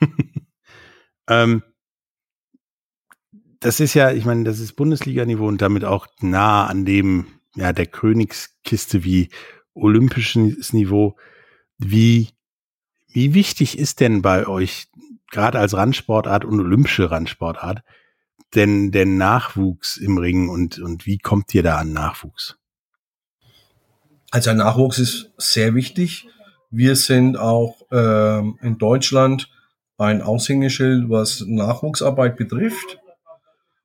ähm, 1.28 1.62
das 3.60 3.80
ist 3.80 3.94
ja, 3.94 4.12
ich 4.12 4.24
meine, 4.24 4.44
das 4.44 4.60
ist 4.60 4.74
Bundesliga-Niveau 4.74 5.46
und 5.46 5.60
damit 5.60 5.84
auch 5.84 6.06
nah 6.20 6.66
an 6.66 6.84
dem, 6.84 7.26
ja, 7.56 7.72
der 7.72 7.86
Königskiste 7.86 9.04
wie 9.04 9.28
olympisches 9.74 10.72
Niveau. 10.72 11.16
Wie, 11.78 12.28
wie 13.08 13.34
wichtig 13.34 13.78
ist 13.78 14.00
denn 14.00 14.22
bei 14.22 14.46
euch, 14.46 14.88
gerade 15.30 15.58
als 15.58 15.74
Randsportart 15.74 16.44
und 16.44 16.60
olympische 16.60 17.10
Randsportart, 17.10 17.82
denn 18.54 18.92
der 18.92 19.06
Nachwuchs 19.06 19.96
im 19.96 20.18
Ring 20.18 20.48
und, 20.48 20.78
und 20.78 21.06
wie 21.06 21.18
kommt 21.18 21.54
ihr 21.54 21.62
da 21.62 21.78
an 21.78 21.92
Nachwuchs? 21.92 22.56
Also 24.30 24.52
Nachwuchs 24.52 24.98
ist 24.98 25.30
sehr 25.36 25.74
wichtig. 25.74 26.28
Wir 26.70 26.96
sind 26.96 27.36
auch 27.36 27.82
ähm, 27.90 28.58
in 28.60 28.78
Deutschland 28.78 29.50
ein 29.98 30.20
Aushängeschild, 30.20 31.08
was 31.08 31.44
Nachwuchsarbeit 31.46 32.36
betrifft. 32.36 32.98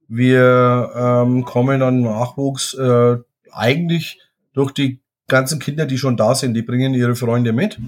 Wir 0.07 0.91
ähm, 0.95 1.45
kommen 1.45 1.81
an 1.81 2.01
Nachwuchs 2.01 2.73
äh, 2.73 3.17
eigentlich 3.51 4.19
durch 4.53 4.71
die 4.71 4.99
ganzen 5.27 5.59
Kinder, 5.59 5.85
die 5.85 5.97
schon 5.97 6.17
da 6.17 6.35
sind, 6.35 6.53
die 6.53 6.61
bringen 6.61 6.93
ihre 6.93 7.15
Freunde 7.15 7.53
mit. 7.53 7.79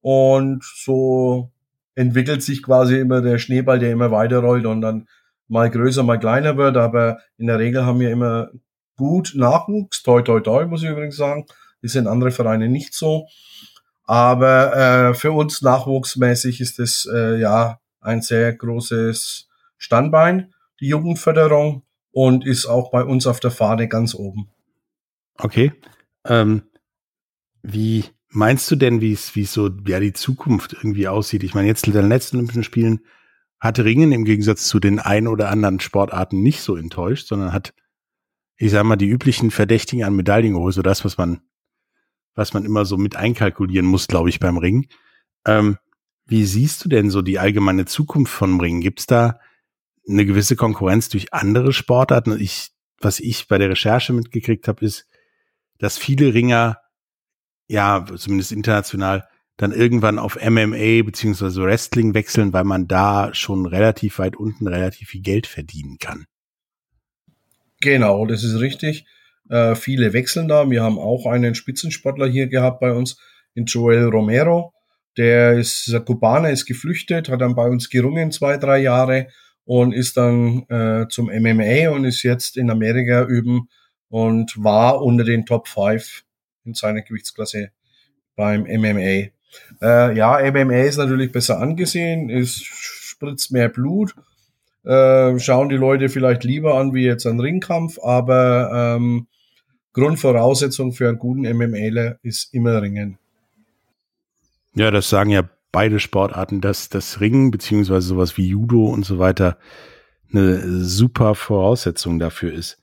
Und 0.00 0.64
so 0.64 1.50
entwickelt 1.94 2.42
sich 2.42 2.62
quasi 2.62 2.98
immer 2.98 3.20
der 3.20 3.38
Schneeball, 3.38 3.78
der 3.78 3.92
immer 3.92 4.10
weiter 4.10 4.38
rollt 4.38 4.64
und 4.64 4.80
dann 4.80 5.06
mal 5.48 5.70
größer, 5.70 6.02
mal 6.02 6.18
kleiner 6.18 6.56
wird. 6.56 6.76
Aber 6.76 7.18
in 7.36 7.46
der 7.46 7.58
Regel 7.58 7.84
haben 7.84 8.00
wir 8.00 8.10
immer 8.10 8.50
gut 8.96 9.32
Nachwuchs. 9.34 10.02
Toi, 10.02 10.22
toi, 10.22 10.40
toi, 10.40 10.66
muss 10.66 10.82
ich 10.82 10.90
übrigens 10.90 11.16
sagen. 11.16 11.46
Das 11.82 11.92
sind 11.92 12.06
andere 12.06 12.30
Vereine 12.30 12.68
nicht 12.68 12.94
so. 12.94 13.26
Aber 14.04 14.76
äh, 14.76 15.14
für 15.14 15.32
uns 15.32 15.62
nachwuchsmäßig 15.62 16.60
ist 16.60 16.78
es 16.78 17.08
äh, 17.12 17.38
ja 17.38 17.80
ein 18.00 18.20
sehr 18.20 18.52
großes 18.52 19.48
Standbein, 19.78 20.52
die 20.80 20.88
Jugendförderung, 20.88 21.84
und 22.12 22.46
ist 22.46 22.66
auch 22.66 22.90
bei 22.90 23.02
uns 23.02 23.26
auf 23.26 23.40
der 23.40 23.50
Fahne 23.50 23.88
ganz 23.88 24.14
oben. 24.14 24.48
Okay. 25.38 25.72
Ähm, 26.26 26.62
wie 27.62 28.04
meinst 28.28 28.70
du 28.70 28.76
denn, 28.76 29.00
wie 29.00 29.12
es, 29.12 29.34
wie 29.34 29.44
so 29.44 29.70
ja 29.86 29.98
die 29.98 30.12
Zukunft 30.12 30.74
irgendwie 30.74 31.08
aussieht? 31.08 31.42
Ich 31.42 31.54
meine, 31.54 31.68
jetzt 31.68 31.86
in 31.86 31.92
den 31.92 32.08
letzten 32.08 32.36
Olympischen 32.36 32.64
Spielen 32.64 33.00
hat 33.62 33.78
Ringen 33.78 34.10
im 34.10 34.24
Gegensatz 34.24 34.66
zu 34.66 34.80
den 34.80 34.98
ein 34.98 35.28
oder 35.28 35.48
anderen 35.48 35.78
Sportarten 35.78 36.42
nicht 36.42 36.62
so 36.62 36.74
enttäuscht, 36.74 37.28
sondern 37.28 37.52
hat, 37.52 37.72
ich 38.56 38.72
sag 38.72 38.82
mal, 38.82 38.96
die 38.96 39.06
üblichen 39.06 39.52
Verdächtigen 39.52 40.04
an 40.04 40.16
Medaillen 40.16 40.54
geholt, 40.54 40.74
so 40.74 40.82
das, 40.82 41.04
was 41.04 41.16
man, 41.16 41.42
was 42.34 42.54
man 42.54 42.64
immer 42.64 42.84
so 42.84 42.96
mit 42.96 43.14
einkalkulieren 43.14 43.86
muss, 43.86 44.08
glaube 44.08 44.30
ich, 44.30 44.40
beim 44.40 44.58
Ringen. 44.58 44.88
Ähm, 45.46 45.78
wie 46.26 46.44
siehst 46.44 46.84
du 46.84 46.88
denn 46.88 47.08
so 47.08 47.22
die 47.22 47.38
allgemeine 47.38 47.84
Zukunft 47.84 48.32
von 48.32 48.60
Ringen? 48.60 48.80
Gibt 48.80 48.98
es 48.98 49.06
da 49.06 49.38
eine 50.08 50.26
gewisse 50.26 50.56
Konkurrenz 50.56 51.08
durch 51.08 51.32
andere 51.32 51.72
Sportarten? 51.72 52.36
Ich, 52.40 52.72
was 52.98 53.20
ich 53.20 53.46
bei 53.46 53.58
der 53.58 53.70
Recherche 53.70 54.12
mitgekriegt 54.12 54.66
habe, 54.66 54.84
ist, 54.84 55.06
dass 55.78 55.98
viele 55.98 56.34
Ringer, 56.34 56.78
ja, 57.68 58.04
zumindest 58.16 58.50
international, 58.50 59.28
dann 59.56 59.72
irgendwann 59.72 60.18
auf 60.18 60.36
MMA 60.36 61.02
beziehungsweise 61.04 61.62
Wrestling 61.62 62.14
wechseln, 62.14 62.52
weil 62.52 62.64
man 62.64 62.88
da 62.88 63.34
schon 63.34 63.66
relativ 63.66 64.18
weit 64.18 64.36
unten 64.36 64.66
relativ 64.66 65.08
viel 65.08 65.22
Geld 65.22 65.46
verdienen 65.46 65.98
kann. 65.98 66.26
Genau, 67.80 68.26
das 68.26 68.44
ist 68.44 68.60
richtig. 68.60 69.04
Äh, 69.48 69.74
viele 69.74 70.12
wechseln 70.12 70.48
da. 70.48 70.70
Wir 70.70 70.82
haben 70.82 70.98
auch 70.98 71.26
einen 71.26 71.54
Spitzensportler 71.54 72.26
hier 72.26 72.46
gehabt 72.46 72.80
bei 72.80 72.92
uns, 72.92 73.18
den 73.56 73.66
Joel 73.66 74.04
Romero. 74.04 74.72
Der 75.16 75.58
ist 75.58 75.92
der 75.92 76.00
Kubaner, 76.00 76.50
ist 76.50 76.64
geflüchtet, 76.64 77.28
hat 77.28 77.40
dann 77.40 77.54
bei 77.54 77.68
uns 77.68 77.90
gerungen 77.90 78.30
zwei, 78.32 78.56
drei 78.56 78.78
Jahre 78.78 79.28
und 79.64 79.92
ist 79.92 80.16
dann 80.16 80.64
äh, 80.68 81.06
zum 81.08 81.26
MMA 81.26 81.90
und 81.90 82.04
ist 82.04 82.22
jetzt 82.22 82.56
in 82.56 82.70
Amerika 82.70 83.24
üben 83.24 83.68
und 84.08 84.52
war 84.56 85.02
unter 85.02 85.24
den 85.24 85.44
Top 85.44 85.68
5 85.68 86.24
in 86.64 86.74
seiner 86.74 87.02
Gewichtsklasse 87.02 87.70
beim 88.36 88.62
MMA. 88.62 89.32
Äh, 89.80 90.16
ja, 90.16 90.38
MMA 90.50 90.82
ist 90.82 90.98
natürlich 90.98 91.32
besser 91.32 91.60
angesehen, 91.60 92.30
es 92.30 92.62
spritzt 92.62 93.52
mehr 93.52 93.68
Blut, 93.68 94.14
äh, 94.84 95.38
schauen 95.38 95.68
die 95.68 95.76
Leute 95.76 96.08
vielleicht 96.08 96.44
lieber 96.44 96.74
an 96.78 96.94
wie 96.94 97.04
jetzt 97.04 97.26
ein 97.26 97.40
Ringkampf, 97.40 97.98
aber 98.02 98.96
ähm, 98.96 99.26
Grundvoraussetzung 99.92 100.92
für 100.92 101.08
einen 101.08 101.18
guten 101.18 101.42
MMAler 101.42 102.18
ist 102.22 102.54
immer 102.54 102.80
Ringen. 102.80 103.18
Ja, 104.74 104.90
das 104.90 105.10
sagen 105.10 105.30
ja 105.30 105.48
beide 105.70 106.00
Sportarten, 106.00 106.60
dass 106.60 106.88
das 106.88 107.20
Ringen 107.20 107.50
beziehungsweise 107.50 108.06
sowas 108.06 108.36
wie 108.36 108.48
Judo 108.48 108.86
und 108.86 109.04
so 109.04 109.18
weiter 109.18 109.58
eine 110.30 110.82
super 110.82 111.34
Voraussetzung 111.34 112.18
dafür 112.18 112.52
ist. 112.52 112.78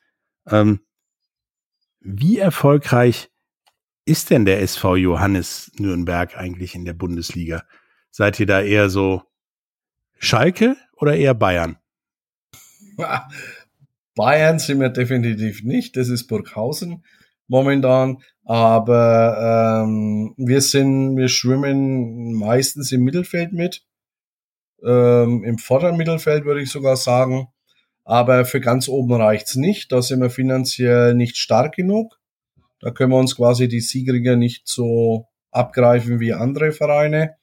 Ähm, 0.47 0.81
wie 1.99 2.37
erfolgreich 2.37 3.29
ist 4.09 4.31
denn 4.31 4.45
der 4.45 4.61
SV 4.61 4.95
Johannes 4.95 5.71
Nürnberg 5.77 6.35
eigentlich 6.35 6.73
in 6.73 6.83
der 6.83 6.93
Bundesliga? 6.93 7.63
Seid 8.09 8.39
ihr 8.39 8.47
da 8.47 8.59
eher 8.59 8.89
so 8.89 9.21
Schalke 10.17 10.75
oder 10.97 11.15
eher 11.15 11.35
Bayern? 11.35 11.77
Bayern 14.15 14.57
sind 14.57 14.79
wir 14.79 14.89
definitiv 14.89 15.63
nicht. 15.63 15.95
Das 15.95 16.09
ist 16.09 16.25
Burghausen 16.25 17.05
momentan. 17.47 18.17
Aber 18.45 19.83
ähm, 19.85 20.33
wir 20.37 20.61
sind, 20.61 21.15
wir 21.15 21.29
schwimmen 21.29 22.33
meistens 22.33 22.91
im 22.91 23.03
Mittelfeld 23.03 23.53
mit. 23.53 23.85
Ähm, 24.83 25.43
Im 25.43 25.59
vorderen 25.59 25.97
Mittelfeld 25.97 26.45
würde 26.45 26.61
ich 26.63 26.71
sogar 26.71 26.97
sagen. 26.97 27.49
Aber 28.05 28.43
für 28.45 28.59
ganz 28.59 28.89
oben 28.89 29.13
reicht's 29.13 29.55
nicht. 29.55 29.91
Da 29.91 30.01
sind 30.01 30.19
wir 30.19 30.31
finanziell 30.31 31.13
nicht 31.13 31.37
stark 31.37 31.75
genug. 31.75 32.18
Da 32.79 32.91
können 32.91 33.11
wir 33.11 33.17
uns 33.17 33.35
quasi 33.35 33.67
die 33.67 33.81
Siegringer 33.81 34.35
nicht 34.35 34.67
so 34.67 35.27
abgreifen 35.51 36.19
wie 36.19 36.33
andere 36.33 36.71
Vereine. 36.71 37.35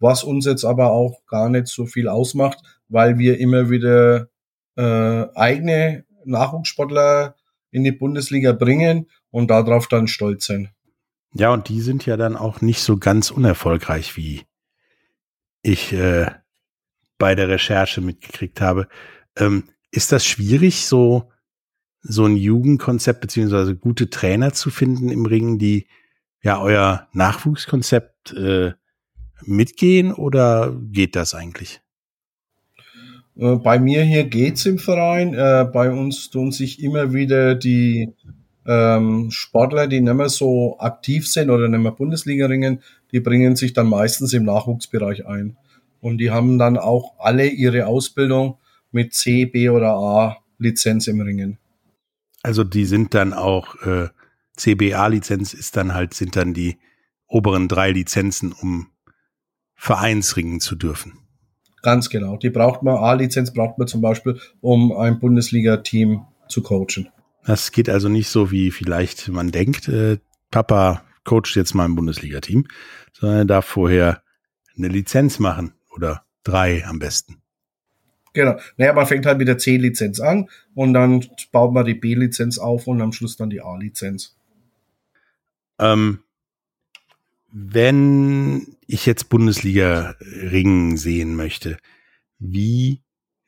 Was 0.00 0.22
uns 0.22 0.46
jetzt 0.46 0.64
aber 0.64 0.92
auch 0.92 1.26
gar 1.26 1.48
nicht 1.48 1.66
so 1.66 1.86
viel 1.86 2.08
ausmacht, 2.08 2.58
weil 2.88 3.18
wir 3.18 3.38
immer 3.38 3.68
wieder 3.68 4.28
äh, 4.76 5.26
eigene 5.34 6.04
Nachwuchssportler 6.24 7.34
in 7.70 7.84
die 7.84 7.92
Bundesliga 7.92 8.52
bringen 8.52 9.06
und 9.30 9.50
darauf 9.50 9.88
dann 9.88 10.06
stolz 10.06 10.46
sind. 10.46 10.70
Ja, 11.34 11.52
und 11.52 11.68
die 11.68 11.80
sind 11.80 12.06
ja 12.06 12.16
dann 12.16 12.36
auch 12.36 12.60
nicht 12.60 12.80
so 12.80 12.96
ganz 12.96 13.30
unerfolgreich, 13.30 14.16
wie 14.16 14.42
ich 15.62 15.92
äh, 15.92 16.30
bei 17.18 17.34
der 17.34 17.48
Recherche 17.48 18.00
mitgekriegt 18.00 18.60
habe. 18.60 18.88
Ähm, 19.36 19.64
ist 19.90 20.12
das 20.12 20.24
schwierig, 20.24 20.86
so, 20.86 21.30
so 22.02 22.24
ein 22.24 22.36
Jugendkonzept 22.36 23.20
beziehungsweise 23.20 23.76
gute 23.76 24.10
Trainer 24.10 24.52
zu 24.52 24.70
finden 24.70 25.08
im 25.10 25.26
Ring, 25.26 25.58
die 25.58 25.86
ja 26.42 26.60
euer 26.60 27.08
Nachwuchskonzept 27.12 28.32
äh, 28.32 28.72
mitgehen 29.42 30.12
oder 30.12 30.76
geht 30.92 31.16
das 31.16 31.34
eigentlich? 31.34 31.80
Äh, 33.36 33.56
bei 33.56 33.78
mir 33.78 34.02
hier 34.02 34.24
geht's 34.24 34.66
im 34.66 34.78
Verein. 34.78 35.34
Äh, 35.34 35.66
bei 35.72 35.90
uns 35.90 36.30
tun 36.30 36.52
sich 36.52 36.82
immer 36.82 37.12
wieder 37.12 37.54
die 37.54 38.12
ähm, 38.66 39.30
Sportler, 39.30 39.86
die 39.86 40.00
nicht 40.00 40.14
mehr 40.14 40.28
so 40.28 40.78
aktiv 40.78 41.26
sind 41.26 41.50
oder 41.50 41.68
nicht 41.68 41.80
mehr 41.80 41.92
Bundesliga 41.92 42.46
ringen, 42.46 42.82
die 43.12 43.20
bringen 43.20 43.56
sich 43.56 43.72
dann 43.72 43.88
meistens 43.88 44.32
im 44.34 44.44
Nachwuchsbereich 44.44 45.26
ein. 45.26 45.56
Und 46.00 46.18
die 46.18 46.30
haben 46.30 46.58
dann 46.58 46.76
auch 46.76 47.14
alle 47.18 47.46
ihre 47.46 47.86
Ausbildung 47.86 48.58
mit 48.92 49.14
C, 49.14 49.46
B 49.46 49.70
oder 49.70 49.94
A 49.94 50.36
Lizenz 50.58 51.06
im 51.06 51.20
Ringen. 51.20 51.58
Also 52.42 52.64
die 52.64 52.84
sind 52.84 53.14
dann 53.14 53.32
auch 53.32 53.74
äh, 53.82 54.08
CBA-Lizenz 54.56 55.54
ist 55.54 55.76
dann 55.76 55.94
halt, 55.94 56.14
sind 56.14 56.36
dann 56.36 56.54
die 56.54 56.78
oberen 57.26 57.68
drei 57.68 57.92
Lizenzen, 57.92 58.52
um 58.52 58.88
Vereinsringen 59.74 60.60
zu 60.60 60.74
dürfen. 60.74 61.18
Ganz 61.82 62.10
genau. 62.10 62.36
Die 62.36 62.50
braucht 62.50 62.82
man, 62.82 62.96
A-Lizenz 62.96 63.52
braucht 63.52 63.78
man 63.78 63.86
zum 63.86 64.00
Beispiel, 64.00 64.40
um 64.60 64.92
ein 64.92 65.20
Bundesliga-Team 65.20 66.22
zu 66.48 66.62
coachen. 66.62 67.08
Das 67.44 67.70
geht 67.70 67.88
also 67.88 68.08
nicht 68.08 68.28
so, 68.28 68.50
wie 68.50 68.70
vielleicht 68.70 69.28
man 69.28 69.52
denkt, 69.52 69.88
äh, 69.88 70.18
Papa 70.50 71.04
coacht 71.24 71.54
jetzt 71.54 71.74
mal 71.74 71.84
ein 71.84 71.94
Bundesliga-Team, 71.94 72.66
sondern 73.12 73.38
er 73.38 73.44
darf 73.44 73.66
vorher 73.66 74.22
eine 74.76 74.88
Lizenz 74.88 75.38
machen 75.38 75.74
oder 75.94 76.24
drei 76.42 76.84
am 76.84 76.98
besten. 76.98 77.42
Genau. 78.34 78.58
Naja, 78.76 78.92
man 78.92 79.06
fängt 79.06 79.26
halt 79.26 79.38
mit 79.38 79.48
der 79.48 79.58
C-Lizenz 79.58 80.20
an 80.20 80.48
und 80.74 80.94
dann 80.94 81.26
baut 81.52 81.72
man 81.72 81.86
die 81.86 81.94
B-Lizenz 81.94 82.58
auf 82.58 82.86
und 82.86 83.00
am 83.00 83.12
Schluss 83.12 83.36
dann 83.36 83.50
die 83.50 83.60
A-Lizenz. 83.60 84.36
Ähm, 85.78 86.20
wenn 87.50 88.76
ich 88.86 89.06
jetzt 89.06 89.28
Bundesliga-Ringen 89.28 90.96
sehen 90.96 91.34
möchte, 91.34 91.78
wie 92.38 93.02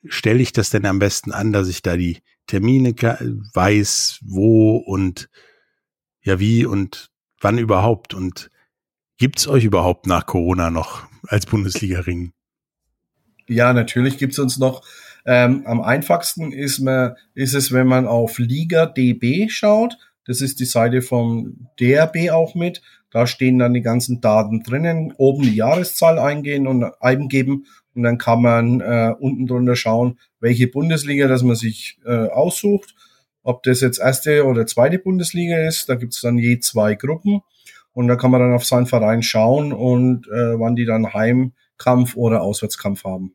stelle 0.06 0.40
ich 0.40 0.52
das 0.52 0.70
denn 0.70 0.86
am 0.86 0.98
besten 0.98 1.32
an, 1.32 1.52
dass 1.52 1.68
ich 1.68 1.82
da 1.82 1.96
die 1.96 2.22
Termine 2.46 2.94
weiß, 2.94 4.20
wo 4.22 4.76
und 4.76 5.28
ja 6.22 6.40
wie 6.40 6.64
und 6.64 7.10
wann 7.40 7.58
überhaupt 7.58 8.14
und 8.14 8.50
gibt's 9.18 9.46
euch 9.46 9.64
überhaupt 9.64 10.06
nach 10.06 10.26
Corona 10.26 10.70
noch 10.70 11.06
als 11.26 11.46
Bundesliga-Ring? 11.46 12.32
Ja, 13.50 13.72
natürlich 13.72 14.16
gibt's 14.16 14.38
uns 14.38 14.58
noch. 14.58 14.82
Ähm, 15.26 15.66
am 15.66 15.80
einfachsten 15.80 16.52
ist, 16.52 16.78
man, 16.78 17.16
ist 17.34 17.52
es, 17.52 17.72
wenn 17.72 17.88
man 17.88 18.06
auf 18.06 18.38
Liga 18.38 18.86
DB 18.86 19.48
schaut. 19.48 19.98
Das 20.24 20.40
ist 20.40 20.60
die 20.60 20.66
Seite 20.66 21.02
vom 21.02 21.66
DRB 21.80 22.30
auch 22.30 22.54
mit. 22.54 22.80
Da 23.10 23.26
stehen 23.26 23.58
dann 23.58 23.74
die 23.74 23.82
ganzen 23.82 24.20
Daten 24.20 24.62
drinnen. 24.62 25.12
Oben 25.16 25.42
die 25.42 25.56
Jahreszahl 25.56 26.20
eingehen 26.20 26.68
und 26.68 26.84
eingeben 27.00 27.66
und 27.92 28.04
dann 28.04 28.18
kann 28.18 28.40
man 28.40 28.80
äh, 28.82 29.14
unten 29.18 29.48
drunter 29.48 29.74
schauen, 29.74 30.20
welche 30.38 30.68
Bundesliga 30.68 31.26
das 31.26 31.42
man 31.42 31.56
sich 31.56 31.98
äh, 32.06 32.28
aussucht. 32.28 32.94
Ob 33.42 33.64
das 33.64 33.80
jetzt 33.80 33.98
erste 33.98 34.46
oder 34.46 34.64
zweite 34.64 35.00
Bundesliga 35.00 35.58
ist, 35.66 35.88
da 35.88 35.96
gibt's 35.96 36.20
dann 36.20 36.38
je 36.38 36.60
zwei 36.60 36.94
Gruppen. 36.94 37.40
Und 37.94 38.06
da 38.06 38.14
kann 38.14 38.30
man 38.30 38.42
dann 38.42 38.54
auf 38.54 38.64
seinen 38.64 38.86
Verein 38.86 39.24
schauen 39.24 39.72
und 39.72 40.28
äh, 40.28 40.56
wann 40.56 40.76
die 40.76 40.84
dann 40.84 41.12
Heimkampf 41.12 42.14
oder 42.14 42.42
Auswärtskampf 42.42 43.02
haben. 43.02 43.34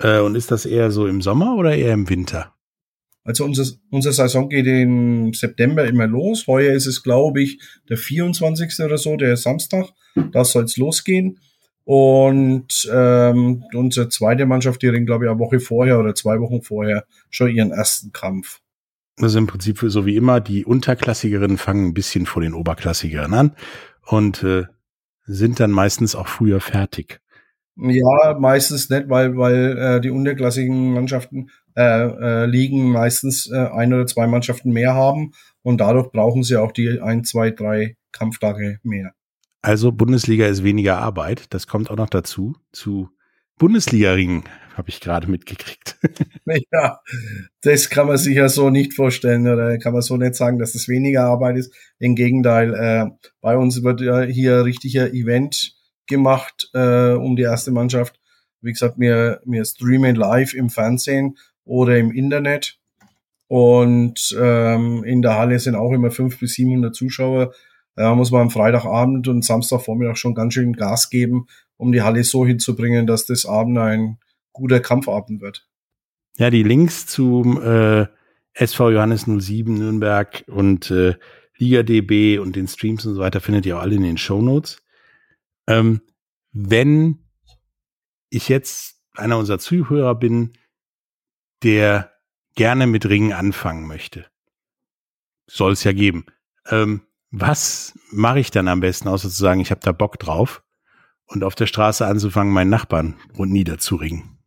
Äh, 0.00 0.20
und 0.20 0.34
ist 0.34 0.50
das 0.50 0.66
eher 0.66 0.90
so 0.90 1.06
im 1.06 1.22
Sommer 1.22 1.56
oder 1.56 1.74
eher 1.74 1.92
im 1.92 2.08
Winter? 2.08 2.54
Also 3.24 3.44
unser, 3.44 3.64
unsere 3.90 4.14
Saison 4.14 4.48
geht 4.48 4.66
im 4.66 5.34
September 5.34 5.84
immer 5.86 6.06
los. 6.06 6.46
Heuer 6.46 6.72
ist 6.72 6.86
es, 6.86 7.02
glaube 7.02 7.42
ich, 7.42 7.60
der 7.88 7.98
24. 7.98 8.80
oder 8.80 8.96
so, 8.96 9.16
der 9.16 9.36
Samstag. 9.36 9.88
Da 10.32 10.44
soll 10.44 10.64
es 10.64 10.76
losgehen. 10.78 11.38
Und 11.84 12.88
ähm, 12.92 13.64
unsere 13.74 14.08
zweite 14.08 14.46
Mannschaft, 14.46 14.82
die 14.82 14.88
ringt, 14.88 15.06
glaube 15.06 15.24
ich, 15.24 15.30
eine 15.30 15.38
Woche 15.38 15.60
vorher 15.60 15.98
oder 15.98 16.14
zwei 16.14 16.40
Wochen 16.40 16.62
vorher 16.62 17.04
schon 17.30 17.50
ihren 17.50 17.70
ersten 17.70 18.12
Kampf. 18.12 18.60
Also 19.20 19.38
im 19.38 19.46
Prinzip 19.46 19.78
so 19.82 20.06
wie 20.06 20.16
immer, 20.16 20.40
die 20.40 20.64
Unterklassigerinnen 20.64 21.58
fangen 21.58 21.88
ein 21.88 21.94
bisschen 21.94 22.26
vor 22.26 22.42
den 22.42 22.54
Oberklassigeren 22.54 23.34
an 23.34 23.56
und 24.06 24.42
äh, 24.42 24.64
sind 25.26 25.60
dann 25.60 25.70
meistens 25.70 26.14
auch 26.14 26.28
früher 26.28 26.60
fertig. 26.60 27.20
Ja, 27.80 28.36
meistens 28.38 28.90
nicht, 28.90 29.08
weil, 29.08 29.36
weil 29.36 29.78
äh, 29.78 30.00
die 30.00 30.10
unterklassigen 30.10 30.94
Mannschaften 30.94 31.50
äh, 31.76 31.82
äh, 31.82 32.46
liegen 32.46 32.90
meistens 32.90 33.48
äh, 33.50 33.56
ein 33.56 33.94
oder 33.94 34.06
zwei 34.06 34.26
Mannschaften 34.26 34.72
mehr 34.72 34.94
haben 34.94 35.32
und 35.62 35.80
dadurch 35.80 36.10
brauchen 36.10 36.42
sie 36.42 36.56
auch 36.56 36.72
die 36.72 37.00
ein, 37.00 37.22
zwei, 37.22 37.52
drei 37.52 37.96
Kampftage 38.10 38.80
mehr. 38.82 39.12
Also 39.62 39.92
Bundesliga 39.92 40.46
ist 40.46 40.64
weniger 40.64 40.98
Arbeit. 40.98 41.46
Das 41.50 41.68
kommt 41.68 41.90
auch 41.90 41.96
noch 41.96 42.10
dazu. 42.10 42.56
Zu 42.72 43.10
Bundesliga-Ringen 43.58 44.44
habe 44.74 44.88
ich 44.88 45.00
gerade 45.00 45.28
mitgekriegt. 45.28 45.98
ja, 46.72 47.00
das 47.62 47.90
kann 47.90 48.06
man 48.06 48.16
sich 48.16 48.36
ja 48.36 48.48
so 48.48 48.70
nicht 48.70 48.94
vorstellen 48.94 49.46
oder 49.46 49.78
kann 49.78 49.92
man 49.92 50.02
so 50.02 50.16
nicht 50.16 50.34
sagen, 50.34 50.58
dass 50.58 50.70
es 50.70 50.82
das 50.82 50.88
weniger 50.88 51.24
Arbeit 51.24 51.56
ist. 51.56 51.72
Im 51.98 52.14
Gegenteil, 52.14 52.74
äh, 52.74 53.06
bei 53.40 53.56
uns 53.56 53.82
wird 53.82 54.00
ja 54.00 54.22
hier 54.22 54.64
richtiger 54.64 55.12
Event 55.12 55.77
gemacht 56.08 56.70
äh, 56.74 57.12
um 57.12 57.36
die 57.36 57.42
erste 57.42 57.70
Mannschaft. 57.70 58.18
Wie 58.60 58.72
gesagt, 58.72 58.98
wir, 58.98 59.40
wir 59.44 59.64
streamen 59.64 60.16
live 60.16 60.54
im 60.54 60.70
Fernsehen 60.70 61.38
oder 61.64 61.96
im 61.96 62.10
Internet. 62.10 62.78
Und 63.46 64.36
ähm, 64.38 65.04
in 65.04 65.22
der 65.22 65.36
Halle 65.38 65.58
sind 65.58 65.74
auch 65.74 65.92
immer 65.92 66.10
fünf 66.10 66.38
bis 66.38 66.54
700 66.54 66.94
Zuschauer. 66.94 67.52
Da 67.94 68.14
muss 68.14 68.30
man 68.30 68.42
am 68.42 68.50
Freitagabend 68.50 69.26
und 69.28 69.44
Samstagvormittag 69.44 70.16
schon 70.16 70.34
ganz 70.34 70.54
schön 70.54 70.74
Gas 70.74 71.10
geben, 71.10 71.46
um 71.76 71.92
die 71.92 72.02
Halle 72.02 72.24
so 72.24 72.46
hinzubringen, 72.46 73.06
dass 73.06 73.26
das 73.26 73.46
Abend 73.46 73.78
ein 73.78 74.18
guter 74.52 74.80
Kampfabend 74.80 75.40
wird. 75.40 75.66
Ja, 76.36 76.50
die 76.50 76.62
Links 76.62 77.06
zum 77.06 77.60
äh, 77.60 78.06
SV 78.52 78.90
Johannes 78.90 79.26
07 79.26 79.74
Nürnberg 79.74 80.44
und 80.46 80.90
äh, 80.90 81.14
Liga 81.56 81.82
DB 81.82 82.38
und 82.38 82.54
den 82.54 82.68
Streams 82.68 83.04
und 83.06 83.14
so 83.14 83.20
weiter 83.20 83.40
findet 83.40 83.66
ihr 83.66 83.78
auch 83.78 83.82
alle 83.82 83.96
in 83.96 84.02
den 84.02 84.18
Show 84.18 84.40
Notes. 84.40 84.78
Ähm, 85.68 86.00
wenn 86.52 87.18
ich 88.30 88.48
jetzt 88.48 89.02
einer 89.14 89.36
unserer 89.38 89.58
Zuhörer 89.58 90.14
bin, 90.14 90.54
der 91.62 92.12
gerne 92.54 92.86
mit 92.86 93.06
Ringen 93.06 93.32
anfangen 93.32 93.86
möchte, 93.86 94.26
soll 95.46 95.72
es 95.72 95.84
ja 95.84 95.92
geben. 95.92 96.24
Ähm, 96.70 97.02
was 97.30 97.98
mache 98.10 98.40
ich 98.40 98.50
dann 98.50 98.68
am 98.68 98.80
besten, 98.80 99.08
außer 99.08 99.28
zu 99.28 99.36
sagen, 99.36 99.60
ich 99.60 99.70
habe 99.70 99.82
da 99.82 99.92
Bock 99.92 100.18
drauf 100.18 100.62
und 101.26 101.44
auf 101.44 101.54
der 101.54 101.66
Straße 101.66 102.06
anzufangen, 102.06 102.52
meinen 102.52 102.70
Nachbarn 102.70 103.16
und 103.34 103.50
niederzuringen? 103.50 104.38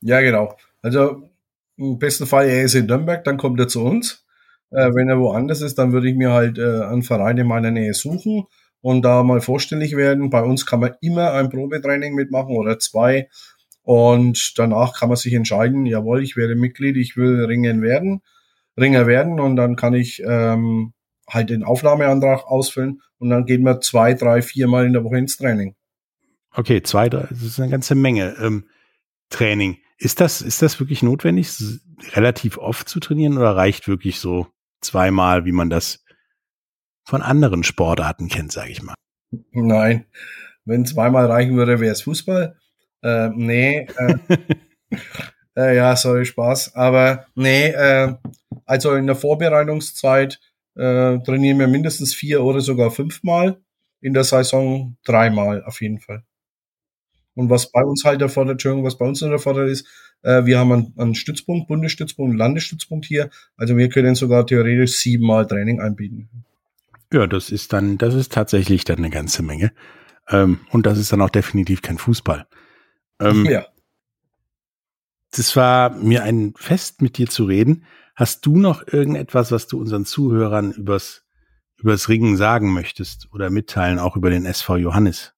Ja, 0.00 0.20
genau. 0.22 0.56
Also 0.80 1.30
im 1.76 1.98
besten 1.98 2.26
Fall, 2.26 2.48
er 2.48 2.64
ist 2.64 2.74
in 2.74 2.86
Nürnberg, 2.86 3.22
dann 3.24 3.36
kommt 3.36 3.60
er 3.60 3.68
zu 3.68 3.84
uns. 3.84 4.26
Äh, 4.70 4.94
wenn 4.94 5.10
er 5.10 5.18
woanders 5.18 5.60
ist, 5.60 5.78
dann 5.78 5.92
würde 5.92 6.08
ich 6.08 6.16
mir 6.16 6.30
halt 6.30 6.56
äh, 6.56 6.84
einen 6.84 7.02
Verein 7.02 7.36
in 7.36 7.46
meiner 7.46 7.70
Nähe 7.70 7.92
suchen 7.92 8.46
und 8.80 9.02
da 9.02 9.22
mal 9.22 9.40
vorstellig 9.40 9.96
werden. 9.96 10.30
Bei 10.30 10.42
uns 10.42 10.66
kann 10.66 10.80
man 10.80 10.94
immer 11.00 11.32
ein 11.32 11.50
Probetraining 11.50 12.14
mitmachen 12.14 12.56
oder 12.56 12.78
zwei. 12.78 13.28
Und 13.82 14.58
danach 14.58 14.98
kann 14.98 15.08
man 15.08 15.16
sich 15.16 15.32
entscheiden, 15.34 15.86
jawohl, 15.86 16.22
ich 16.22 16.36
werde 16.36 16.54
Mitglied, 16.54 16.96
ich 16.96 17.16
will 17.16 17.44
Ringen 17.44 17.82
werden, 17.82 18.22
Ringer 18.78 19.06
werden 19.06 19.40
und 19.40 19.56
dann 19.56 19.76
kann 19.76 19.94
ich 19.94 20.22
ähm, 20.24 20.92
halt 21.28 21.50
den 21.50 21.64
Aufnahmeantrag 21.64 22.44
ausfüllen 22.44 23.00
und 23.18 23.30
dann 23.30 23.46
gehen 23.46 23.62
wir 23.64 23.80
zwei, 23.80 24.14
drei, 24.14 24.42
vier 24.42 24.68
Mal 24.68 24.86
in 24.86 24.92
der 24.92 25.04
Woche 25.04 25.18
ins 25.18 25.36
Training. 25.36 25.74
Okay, 26.52 26.82
zwei, 26.82 27.08
drei, 27.08 27.26
das 27.30 27.42
ist 27.42 27.60
eine 27.60 27.70
ganze 27.70 27.94
Menge 27.94 28.36
ähm, 28.40 28.68
Training. 29.30 29.78
Ist 29.98 30.20
das, 30.20 30.40
ist 30.42 30.62
das 30.62 30.80
wirklich 30.80 31.02
notwendig, 31.02 31.50
relativ 32.12 32.58
oft 32.58 32.88
zu 32.88 33.00
trainieren 33.00 33.38
oder 33.38 33.56
reicht 33.56 33.86
wirklich 33.86 34.18
so 34.18 34.46
zweimal, 34.80 35.44
wie 35.44 35.52
man 35.52 35.70
das 35.70 36.04
von 37.10 37.22
anderen 37.22 37.64
Sportarten 37.64 38.28
kennt, 38.28 38.52
sage 38.52 38.70
ich 38.70 38.82
mal? 38.82 38.94
Nein, 39.50 40.06
wenn 40.64 40.86
zweimal 40.86 41.26
reichen 41.26 41.56
würde, 41.56 41.80
wäre 41.80 41.92
es 41.92 42.02
Fußball. 42.02 42.56
Äh, 43.02 43.30
nee, 43.34 43.88
äh, 43.96 44.14
äh, 45.56 45.76
ja, 45.76 45.96
sorry, 45.96 46.24
Spaß. 46.24 46.76
Aber 46.76 47.26
nee, 47.34 47.66
äh, 47.66 48.14
also 48.64 48.94
in 48.94 49.08
der 49.08 49.16
Vorbereitungszeit 49.16 50.40
äh, 50.76 51.18
trainieren 51.18 51.58
wir 51.58 51.66
mindestens 51.66 52.14
vier 52.14 52.44
oder 52.44 52.60
sogar 52.60 52.92
fünfmal. 52.92 53.60
In 54.00 54.14
der 54.14 54.24
Saison 54.24 54.96
dreimal 55.04 55.64
auf 55.64 55.82
jeden 55.82 55.98
Fall. 55.98 56.22
Und 57.34 57.50
was 57.50 57.70
bei 57.70 57.82
uns 57.82 58.04
halt 58.04 58.22
erfordert, 58.22 58.52
Entschuldigung, 58.52 58.84
was 58.84 58.96
bei 58.96 59.06
uns 59.06 59.20
erfordert 59.20 59.68
ist, 59.68 59.86
äh, 60.22 60.44
wir 60.44 60.58
haben 60.58 60.72
einen, 60.72 60.94
einen 60.96 61.14
Stützpunkt, 61.16 61.66
Bundesstützpunkt, 61.66 62.36
Landesstützpunkt 62.36 63.04
hier. 63.04 63.30
Also 63.56 63.76
wir 63.76 63.88
können 63.88 64.14
sogar 64.14 64.46
theoretisch 64.46 64.98
siebenmal 64.98 65.46
Training 65.46 65.80
anbieten. 65.80 66.28
Ja, 67.12 67.26
das 67.26 67.50
ist 67.50 67.72
dann, 67.72 67.98
das 67.98 68.14
ist 68.14 68.32
tatsächlich 68.32 68.84
dann 68.84 68.98
eine 68.98 69.10
ganze 69.10 69.42
Menge. 69.42 69.72
Ähm, 70.28 70.60
und 70.70 70.86
das 70.86 70.98
ist 70.98 71.12
dann 71.12 71.22
auch 71.22 71.30
definitiv 71.30 71.82
kein 71.82 71.98
Fußball. 71.98 72.46
Ähm, 73.20 73.46
ja. 73.46 73.66
Das 75.32 75.54
war 75.56 75.90
mir 75.90 76.22
ein 76.22 76.54
Fest, 76.56 77.02
mit 77.02 77.18
dir 77.18 77.28
zu 77.28 77.44
reden. 77.44 77.84
Hast 78.14 78.46
du 78.46 78.56
noch 78.56 78.86
irgendetwas, 78.86 79.52
was 79.52 79.66
du 79.66 79.80
unseren 79.80 80.04
Zuhörern 80.04 80.72
übers, 80.72 81.24
übers 81.78 82.08
Ringen 82.08 82.36
sagen 82.36 82.72
möchtest 82.72 83.28
oder 83.32 83.50
mitteilen, 83.50 83.98
auch 83.98 84.16
über 84.16 84.30
den 84.30 84.44
SV 84.44 84.76
Johannes? 84.76 85.34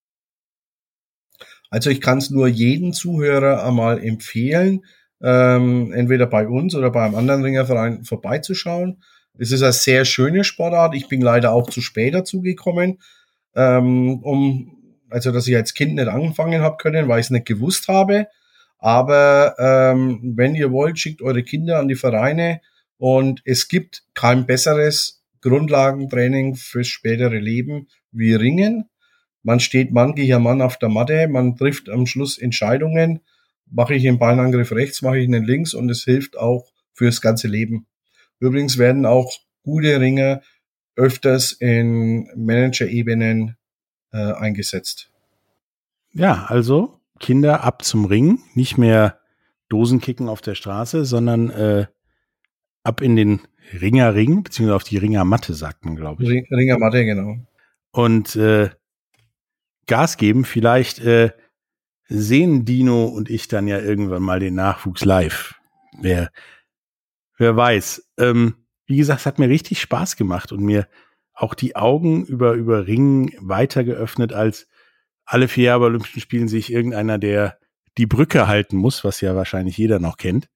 Also 1.71 1.89
ich 1.89 2.01
kann 2.01 2.19
es 2.19 2.31
nur 2.31 2.49
jedem 2.49 2.93
Zuhörer 2.93 3.65
einmal 3.65 4.03
empfehlen, 4.03 4.85
ähm, 5.23 5.93
entweder 5.93 6.27
bei 6.27 6.47
uns 6.47 6.75
oder 6.75 6.91
bei 6.91 7.05
einem 7.05 7.15
anderen 7.15 7.43
Ringerverein 7.43 8.05
vorbeizuschauen. 8.05 9.03
Es 9.39 9.51
ist 9.51 9.63
eine 9.63 9.73
sehr 9.73 10.05
schöne 10.05 10.45
Sportart. 10.45 10.95
Ich 10.95 11.09
bin 11.09 11.21
leider 11.21 11.53
auch 11.53 11.71
zu 11.71 11.81
spät 11.81 12.15
dazu 12.15 12.43
gekommen, 12.43 12.99
ähm, 13.55 14.21
um 14.23 14.79
also 15.13 15.31
dass 15.31 15.47
ich 15.47 15.57
als 15.57 15.75
Kind 15.75 15.95
nicht 15.95 16.09
anfangen 16.09 16.63
habe 16.63 16.79
können, 16.79 17.09
weil 17.09 17.21
ich 17.21 17.27
es 17.27 17.31
nicht 17.31 17.47
gewusst 17.47 17.89
habe. 17.89 18.29
Aber 18.79 19.55
ähm, 19.59 20.21
wenn 20.37 20.55
ihr 20.55 20.73
wollt, 20.73 20.99
schickt 20.99 21.23
eure 21.23 21.43
Kinder 21.43 21.79
an 21.79 21.89
die 21.89 21.95
Vereine 21.95 22.61
und 22.99 23.43
es 23.45 23.69
gibt 23.69 24.05
kein 24.15 24.47
besseres 24.47 25.23
Grundlagentraining 25.41 26.57
fürs 26.57 26.89
spätere 26.89 27.39
Leben 27.39 27.89
wie 28.11 28.35
Ringen. 28.35 28.89
Man 29.43 29.61
steht 29.61 29.93
Mann 29.93 30.15
gegen 30.15 30.43
Mann 30.43 30.63
auf 30.63 30.79
der 30.79 30.89
Matte, 30.89 31.29
man 31.29 31.57
trifft 31.57 31.91
am 31.91 32.07
Schluss 32.07 32.39
Entscheidungen. 32.39 33.21
Mache 33.71 33.95
ich 33.95 34.07
einen 34.07 34.19
Ballangriff 34.19 34.73
rechts, 34.73 35.03
mache 35.03 35.19
ich 35.19 35.27
einen 35.27 35.45
links 35.45 35.75
und 35.75 35.91
es 35.91 36.05
hilft 36.05 36.37
auch 36.37 36.71
fürs 36.93 37.21
ganze 37.21 37.49
Leben. 37.49 37.87
Übrigens 38.43 38.77
werden 38.77 39.07
auch 39.07 39.33
gute 39.63 40.01
Ringer 40.01 40.43
öfters 40.97 41.53
in 41.53 42.29
Manager-Ebenen 42.35 43.57
äh, 44.13 44.33
eingesetzt. 44.33 45.13
Ja, 46.13 46.47
also 46.49 46.99
Kinder 47.21 47.63
ab 47.63 47.85
zum 47.85 48.05
Ring, 48.05 48.41
nicht 48.55 48.79
mehr 48.79 49.21
Dosenkicken 49.69 50.29
auf 50.29 50.41
der 50.41 50.57
Straße, 50.57 51.05
sondern 51.05 51.51
äh, 51.51 51.87
ab 52.83 53.01
in 53.01 53.15
den 53.15 53.43
Ringerring, 53.81 54.43
beziehungsweise 54.43 54.75
auf 54.75 54.85
die 54.85 54.99
Ringermatte, 54.99 55.55
sagt 55.55 55.85
man, 55.85 55.95
glaube 55.95 56.25
ich. 56.25 56.51
Ringermatte, 56.51 57.05
genau. 57.05 57.37
Und 57.93 58.35
äh, 58.35 58.71
Gas 59.87 60.17
geben, 60.17 60.45
vielleicht 60.45 60.99
äh, 60.99 61.31
sehen 62.09 62.65
Dino 62.65 63.05
und 63.05 63.31
ich 63.31 63.47
dann 63.47 63.69
ja 63.69 63.79
irgendwann 63.79 64.23
mal 64.23 64.41
den 64.41 64.57
Nachwuchs 64.57 65.05
live. 65.05 65.55
Wer, 66.01 66.33
wer 67.43 67.57
weiß. 67.57 68.13
Ähm, 68.19 68.55
wie 68.87 68.97
gesagt, 68.97 69.21
es 69.21 69.27
hat 69.27 69.39
mir 69.39 69.49
richtig 69.49 69.81
Spaß 69.81 70.17
gemacht 70.17 70.53
und 70.53 70.63
mir 70.63 70.89
auch 71.35 71.55
die 71.55 71.77
Augen 71.77 72.25
über, 72.25 72.53
über 72.53 72.87
Ringen 72.87 73.33
weiter 73.41 73.85
geöffnet, 73.85 74.33
als 74.33 74.67
alle 75.25 75.49
vier 75.49 75.65
Jahre 75.65 75.81
bei 75.81 75.87
Olympischen 75.87 76.21
Spielen 76.21 76.49
sich 76.49 76.73
irgendeiner, 76.73 77.19
der 77.19 77.59
die 77.99 78.07
Brücke 78.07 78.49
halten 78.49 78.77
muss, 78.77 79.05
was 79.05 79.21
ja 79.21 79.37
wahrscheinlich 79.37 79.77
jeder 79.77 79.99
noch 79.99 80.17
kennt. 80.17 80.49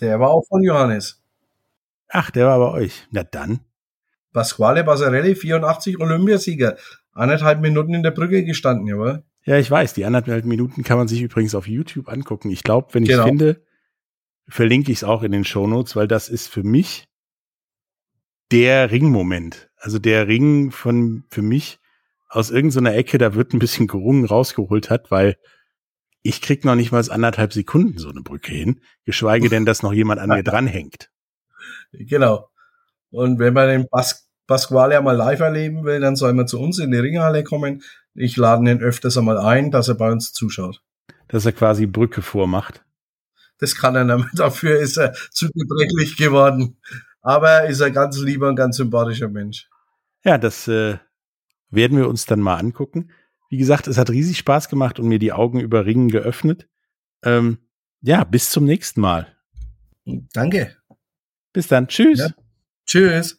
Der 0.00 0.18
war 0.20 0.30
auch 0.30 0.46
von 0.48 0.62
Johannes. 0.62 1.22
Ach, 2.08 2.30
der 2.30 2.46
war 2.46 2.58
bei 2.58 2.72
euch. 2.72 3.06
Na 3.10 3.22
dann. 3.22 3.60
Pasquale 4.32 4.84
Basarelli, 4.84 5.34
84 5.34 6.00
Olympiasieger. 6.00 6.76
Anderthalb 7.12 7.60
Minuten 7.60 7.94
in 7.94 8.02
der 8.02 8.10
Brücke 8.10 8.44
gestanden, 8.44 8.86
jawohl. 8.86 9.22
Ja, 9.44 9.58
ich 9.58 9.70
weiß. 9.70 9.94
Die 9.94 10.04
anderthalb 10.04 10.44
Minuten 10.44 10.82
kann 10.82 10.98
man 10.98 11.08
sich 11.08 11.20
übrigens 11.20 11.54
auf 11.54 11.66
YouTube 11.66 12.08
angucken. 12.08 12.50
Ich 12.50 12.62
glaube, 12.62 12.88
wenn 12.92 13.02
ich 13.02 13.10
genau. 13.10 13.24
finde, 13.24 13.62
verlinke 14.48 14.92
ich 14.92 14.98
es 14.98 15.04
auch 15.04 15.22
in 15.22 15.32
den 15.32 15.44
Shownotes, 15.44 15.96
weil 15.96 16.08
das 16.08 16.28
ist 16.28 16.48
für 16.48 16.62
mich 16.62 17.06
der 18.50 18.90
Ringmoment. 18.90 19.70
Also 19.76 19.98
der 19.98 20.28
Ring 20.28 20.70
von, 20.70 21.24
für 21.30 21.42
mich 21.42 21.80
aus 22.28 22.50
irgendeiner 22.50 22.94
Ecke, 22.94 23.18
da 23.18 23.34
wird 23.34 23.52
ein 23.52 23.58
bisschen 23.58 23.86
gerungen 23.86 24.24
rausgeholt 24.24 24.90
hat, 24.90 25.10
weil 25.10 25.36
ich 26.22 26.40
krieg 26.40 26.64
noch 26.64 26.76
nicht 26.76 26.92
mal 26.92 27.04
anderthalb 27.10 27.52
Sekunden 27.52 27.98
so 27.98 28.08
eine 28.08 28.22
Brücke 28.22 28.52
hin, 28.52 28.80
geschweige 29.04 29.48
denn, 29.48 29.66
dass 29.66 29.82
noch 29.82 29.92
jemand 29.92 30.20
an 30.20 30.28
mir 30.28 30.42
dranhängt. 30.44 31.10
Genau. 31.92 32.48
Und 33.10 33.38
wenn 33.38 33.54
man 33.54 33.68
den 33.68 33.88
Pas 33.88 34.28
Pasquale 34.46 35.00
mal 35.00 35.16
live 35.16 35.40
erleben 35.40 35.84
will, 35.84 36.00
dann 36.00 36.16
soll 36.16 36.32
man 36.32 36.48
zu 36.48 36.60
uns 36.60 36.78
in 36.78 36.90
die 36.90 36.98
Ringhalle 36.98 37.44
kommen. 37.44 37.82
Ich 38.14 38.36
lade 38.36 38.68
ihn 38.68 38.82
öfters 38.82 39.16
einmal 39.16 39.38
ein, 39.38 39.70
dass 39.70 39.88
er 39.88 39.94
bei 39.94 40.10
uns 40.10 40.32
zuschaut. 40.32 40.82
Dass 41.28 41.46
er 41.46 41.52
quasi 41.52 41.86
Brücke 41.86 42.22
vormacht. 42.22 42.84
Das 43.62 43.76
kann 43.76 43.94
er 43.94 44.04
nicht. 44.04 44.28
Dafür 44.34 44.80
ist 44.80 44.96
er 44.96 45.12
zu 45.30 45.48
gebrechlich 45.54 46.16
geworden. 46.16 46.78
Aber 47.20 47.48
er 47.48 47.68
ist 47.68 47.80
ein 47.80 47.92
ganz 47.92 48.18
lieber 48.18 48.48
und 48.48 48.56
ganz 48.56 48.76
sympathischer 48.76 49.28
Mensch. 49.28 49.68
Ja, 50.24 50.36
das 50.36 50.66
äh, 50.66 50.98
werden 51.70 51.96
wir 51.96 52.08
uns 52.08 52.26
dann 52.26 52.40
mal 52.40 52.56
angucken. 52.56 53.12
Wie 53.50 53.58
gesagt, 53.58 53.86
es 53.86 53.98
hat 53.98 54.10
riesig 54.10 54.38
Spaß 54.38 54.68
gemacht 54.68 54.98
und 54.98 55.06
mir 55.06 55.20
die 55.20 55.32
Augen 55.32 55.60
über 55.60 55.86
Ringen 55.86 56.08
geöffnet. 56.08 56.68
Ähm, 57.24 57.58
ja, 58.00 58.24
bis 58.24 58.50
zum 58.50 58.64
nächsten 58.64 59.00
Mal. 59.00 59.28
Danke. 60.32 60.76
Bis 61.52 61.68
dann. 61.68 61.86
Tschüss. 61.86 62.18
Ja. 62.18 62.30
Tschüss. 62.84 63.38